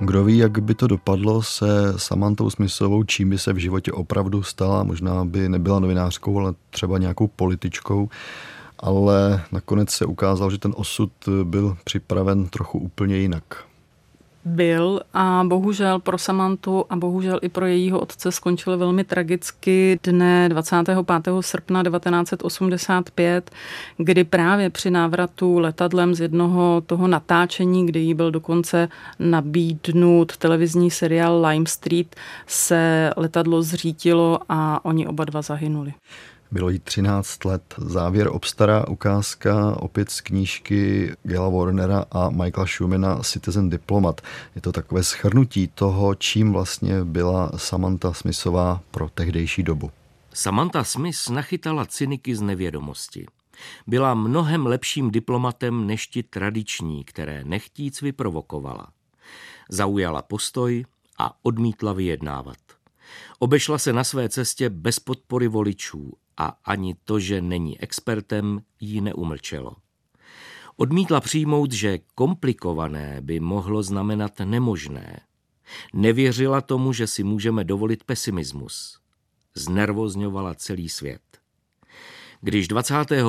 Kdo 0.00 0.24
ví, 0.24 0.38
jak 0.38 0.58
by 0.58 0.74
to 0.74 0.86
dopadlo 0.86 1.42
se 1.42 1.94
Samantou 1.96 2.50
Smithovou, 2.50 3.02
čím 3.02 3.30
by 3.30 3.38
se 3.38 3.52
v 3.52 3.56
životě 3.56 3.92
opravdu 3.92 4.42
stala. 4.42 4.82
Možná 4.82 5.24
by 5.24 5.48
nebyla 5.48 5.80
novinářkou, 5.80 6.38
ale 6.38 6.54
třeba 6.70 6.98
nějakou 6.98 7.26
političkou. 7.26 8.08
Ale 8.78 9.42
nakonec 9.52 9.90
se 9.90 10.06
ukázal, 10.06 10.50
že 10.50 10.58
ten 10.58 10.72
osud 10.76 11.12
byl 11.44 11.76
připraven 11.84 12.46
trochu 12.48 12.78
úplně 12.78 13.16
jinak 13.16 13.44
byl 14.46 15.00
a 15.14 15.42
bohužel 15.46 15.98
pro 15.98 16.18
Samantu 16.18 16.84
a 16.90 16.96
bohužel 16.96 17.38
i 17.42 17.48
pro 17.48 17.66
jejího 17.66 18.00
otce 18.00 18.32
skončil 18.32 18.78
velmi 18.78 19.04
tragicky 19.04 19.98
dne 20.02 20.48
25. 20.48 20.98
srpna 21.40 21.82
1985, 21.82 23.50
kdy 23.96 24.24
právě 24.24 24.70
při 24.70 24.90
návratu 24.90 25.58
letadlem 25.58 26.14
z 26.14 26.20
jednoho 26.20 26.82
toho 26.86 27.08
natáčení, 27.08 27.86
kdy 27.86 28.00
jí 28.00 28.14
byl 28.14 28.30
dokonce 28.30 28.88
nabídnut 29.18 30.36
televizní 30.36 30.90
seriál 30.90 31.46
Lime 31.46 31.66
Street, 31.66 32.16
se 32.46 33.10
letadlo 33.16 33.62
zřítilo 33.62 34.38
a 34.48 34.84
oni 34.84 35.06
oba 35.06 35.24
dva 35.24 35.42
zahynuli. 35.42 35.92
Bylo 36.50 36.68
jí 36.70 36.78
13 36.78 37.44
let. 37.44 37.74
Závěr 37.78 38.28
obstará 38.28 38.88
ukázka 38.88 39.76
opět 39.80 40.10
z 40.10 40.20
knížky 40.20 41.12
Gela 41.22 41.48
Warnera 41.48 42.04
a 42.10 42.30
Michaela 42.30 42.66
Schumana 42.66 43.22
Citizen 43.22 43.70
Diplomat. 43.70 44.20
Je 44.54 44.60
to 44.60 44.72
takové 44.72 45.02
schrnutí 45.02 45.68
toho, 45.68 46.14
čím 46.14 46.52
vlastně 46.52 47.04
byla 47.04 47.52
Samantha 47.56 48.12
Smithová 48.12 48.80
pro 48.90 49.08
tehdejší 49.08 49.62
dobu. 49.62 49.90
Samantha 50.34 50.84
Smith 50.84 51.28
nachytala 51.30 51.86
cyniky 51.86 52.36
z 52.36 52.40
nevědomosti. 52.40 53.26
Byla 53.86 54.14
mnohem 54.14 54.66
lepším 54.66 55.10
diplomatem 55.10 55.86
než 55.86 56.06
ti 56.06 56.22
tradiční, 56.22 57.04
které 57.04 57.44
nechtíc 57.44 58.02
vyprovokovala. 58.02 58.88
Zaujala 59.70 60.22
postoj 60.22 60.84
a 61.18 61.36
odmítla 61.42 61.92
vyjednávat. 61.92 62.56
Obešla 63.38 63.78
se 63.78 63.92
na 63.92 64.04
své 64.04 64.28
cestě 64.28 64.70
bez 64.70 64.98
podpory 64.98 65.48
voličů 65.48 66.12
a 66.36 66.58
ani 66.64 66.94
to, 67.04 67.20
že 67.20 67.42
není 67.42 67.80
expertem, 67.80 68.62
jí 68.80 69.00
neumlčelo. 69.00 69.76
Odmítla 70.76 71.20
přijmout, 71.20 71.72
že 71.72 71.98
komplikované 72.14 73.18
by 73.20 73.40
mohlo 73.40 73.82
znamenat 73.82 74.40
nemožné. 74.44 75.20
Nevěřila 75.94 76.60
tomu, 76.60 76.92
že 76.92 77.06
si 77.06 77.24
můžeme 77.24 77.64
dovolit 77.64 78.04
pesimismus. 78.04 79.00
Znervozňovala 79.54 80.54
celý 80.54 80.88
svět. 80.88 81.20
Když 82.40 82.68
25. 82.68 83.24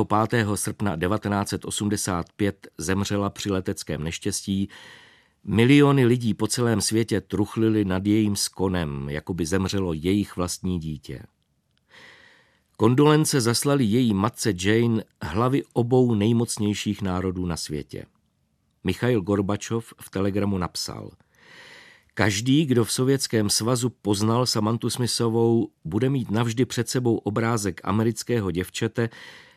srpna 0.56 0.98
1985 0.98 2.68
zemřela 2.78 3.30
při 3.30 3.52
leteckém 3.52 4.04
neštěstí, 4.04 4.70
miliony 5.44 6.06
lidí 6.06 6.34
po 6.34 6.48
celém 6.48 6.82
světě 6.82 7.22
truchlili 7.22 7.86
nad 7.86 8.06
jejím 8.06 8.36
skonem, 8.36 9.10
jako 9.10 9.34
by 9.34 9.46
zemřelo 9.46 9.94
jejich 9.94 10.36
vlastní 10.36 10.80
dítě. 10.80 11.24
Kondolence 12.80 13.42
zaslali 13.42 13.84
její 13.84 14.14
matce 14.14 14.54
Jane 14.62 15.04
hlavy 15.22 15.64
obou 15.74 16.16
nejmocnějších 16.16 17.02
národů 17.02 17.46
na 17.46 17.58
světě. 17.58 18.06
Michail 18.84 19.22
Gorbačov 19.22 19.94
v 20.02 20.10
telegramu 20.10 20.58
napsal 20.58 21.12
Každý, 22.14 22.66
kdo 22.66 22.86
v 22.86 22.92
Sovětském 22.92 23.50
svazu 23.50 23.90
poznal 23.90 24.46
Samantu 24.46 24.90
Smithovou, 24.90 25.70
bude 25.86 26.10
mít 26.10 26.32
navždy 26.32 26.66
před 26.66 26.90
sebou 26.90 27.18
obrázek 27.18 27.82
amerického 27.84 28.52
děvčete, 28.52 29.10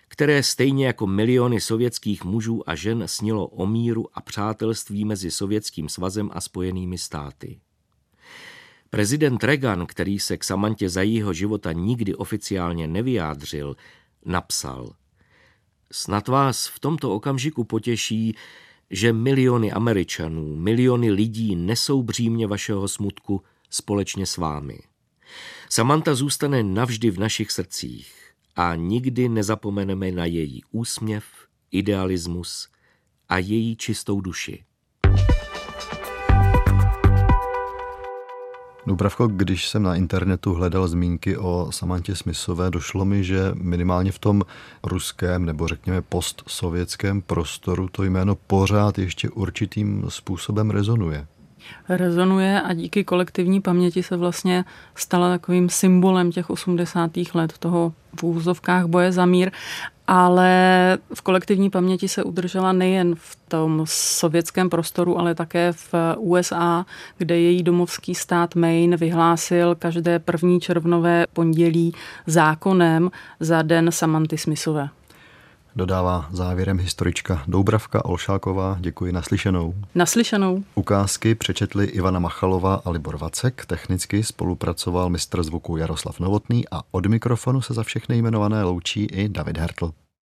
které 0.08 0.42
stejně 0.42 0.86
jako 0.86 1.06
miliony 1.06 1.60
sovětských 1.60 2.24
mužů 2.24 2.70
a 2.70 2.74
žen 2.74 3.02
snilo 3.06 3.46
o 3.46 3.66
míru 3.66 4.06
a 4.14 4.20
přátelství 4.20 5.04
mezi 5.04 5.30
Sovětským 5.30 5.88
svazem 5.88 6.30
a 6.32 6.40
Spojenými 6.40 6.98
státy. 6.98 7.60
Prezident 8.90 9.44
Reagan, 9.44 9.86
který 9.86 10.18
se 10.18 10.36
k 10.36 10.44
Samantě 10.44 10.88
za 10.88 11.02
jeho 11.02 11.32
života 11.32 11.72
nikdy 11.72 12.14
oficiálně 12.14 12.88
nevyjádřil, 12.88 13.76
napsal 14.24 14.94
Snad 15.92 16.28
vás 16.28 16.66
v 16.66 16.80
tomto 16.80 17.14
okamžiku 17.14 17.64
potěší, 17.64 18.36
že 18.90 19.12
miliony 19.12 19.72
Američanů, 19.72 20.56
miliony 20.56 21.10
lidí 21.10 21.56
nesou 21.56 22.02
břímě 22.02 22.46
vašeho 22.46 22.88
smutku 22.88 23.42
společně 23.70 24.26
s 24.26 24.36
vámi. 24.36 24.78
Samantha 25.68 26.14
zůstane 26.14 26.62
navždy 26.62 27.10
v 27.10 27.18
našich 27.18 27.50
srdcích 27.50 28.14
a 28.56 28.74
nikdy 28.74 29.28
nezapomeneme 29.28 30.12
na 30.12 30.24
její 30.24 30.62
úsměv, 30.70 31.24
idealismus 31.70 32.68
a 33.28 33.38
její 33.38 33.76
čistou 33.76 34.20
duši. 34.20 34.64
Dubravko, 38.86 39.26
když 39.26 39.68
jsem 39.68 39.82
na 39.82 39.94
internetu 39.94 40.54
hledal 40.54 40.88
zmínky 40.88 41.36
o 41.36 41.68
Samantě 41.70 42.16
Smithové, 42.16 42.70
došlo 42.70 43.04
mi, 43.04 43.24
že 43.24 43.52
minimálně 43.54 44.12
v 44.12 44.18
tom 44.18 44.42
ruském 44.82 45.44
nebo 45.46 45.68
řekněme 45.68 46.02
postsovětském 46.02 47.22
prostoru 47.22 47.88
to 47.88 48.04
jméno 48.04 48.34
pořád 48.46 48.98
ještě 48.98 49.30
určitým 49.30 50.04
způsobem 50.08 50.70
rezonuje 50.70 51.26
rezonuje 51.88 52.62
a 52.62 52.72
díky 52.72 53.04
kolektivní 53.04 53.60
paměti 53.60 54.02
se 54.02 54.16
vlastně 54.16 54.64
stala 54.94 55.28
takovým 55.28 55.68
symbolem 55.68 56.32
těch 56.32 56.50
80. 56.50 57.10
let 57.34 57.58
toho 57.58 57.92
v 58.20 58.22
úzovkách 58.22 58.86
boje 58.86 59.12
za 59.12 59.26
mír, 59.26 59.50
ale 60.12 60.98
v 61.14 61.22
kolektivní 61.22 61.70
paměti 61.70 62.08
se 62.08 62.22
udržela 62.22 62.72
nejen 62.72 63.14
v 63.14 63.36
tom 63.48 63.82
sovětském 63.84 64.70
prostoru, 64.70 65.18
ale 65.18 65.34
také 65.34 65.72
v 65.72 65.94
USA, 66.18 66.86
kde 67.18 67.38
její 67.38 67.62
domovský 67.62 68.14
stát 68.14 68.54
Maine 68.54 68.96
vyhlásil 68.96 69.74
každé 69.74 70.18
první 70.18 70.60
červnové 70.60 71.26
pondělí 71.32 71.94
zákonem 72.26 73.10
za 73.40 73.62
den 73.62 73.92
Samanty 73.92 74.38
Smithové. 74.38 74.88
Dodává 75.80 76.28
závěrem 76.30 76.78
historička 76.78 77.42
Doubravka 77.48 78.04
Olšáková. 78.04 78.76
Děkuji 78.80 79.12
naslyšenou. 79.12 79.74
Naslyšenou. 79.94 80.64
Ukázky 80.74 81.34
přečetli 81.34 81.84
Ivana 81.84 82.18
Machalová 82.18 82.74
a 82.84 82.90
Libor 82.90 83.16
Vacek. 83.16 83.66
Technicky 83.66 84.22
spolupracoval 84.22 85.10
mistr 85.10 85.42
zvuku 85.42 85.76
Jaroslav 85.76 86.20
Novotný 86.20 86.64
a 86.70 86.80
od 86.90 87.06
mikrofonu 87.06 87.62
se 87.62 87.74
za 87.74 87.82
všechny 87.82 88.18
jmenované 88.18 88.64
loučí 88.64 89.04
i 89.04 89.28
David 89.28 89.58
Hertl. 89.58 89.92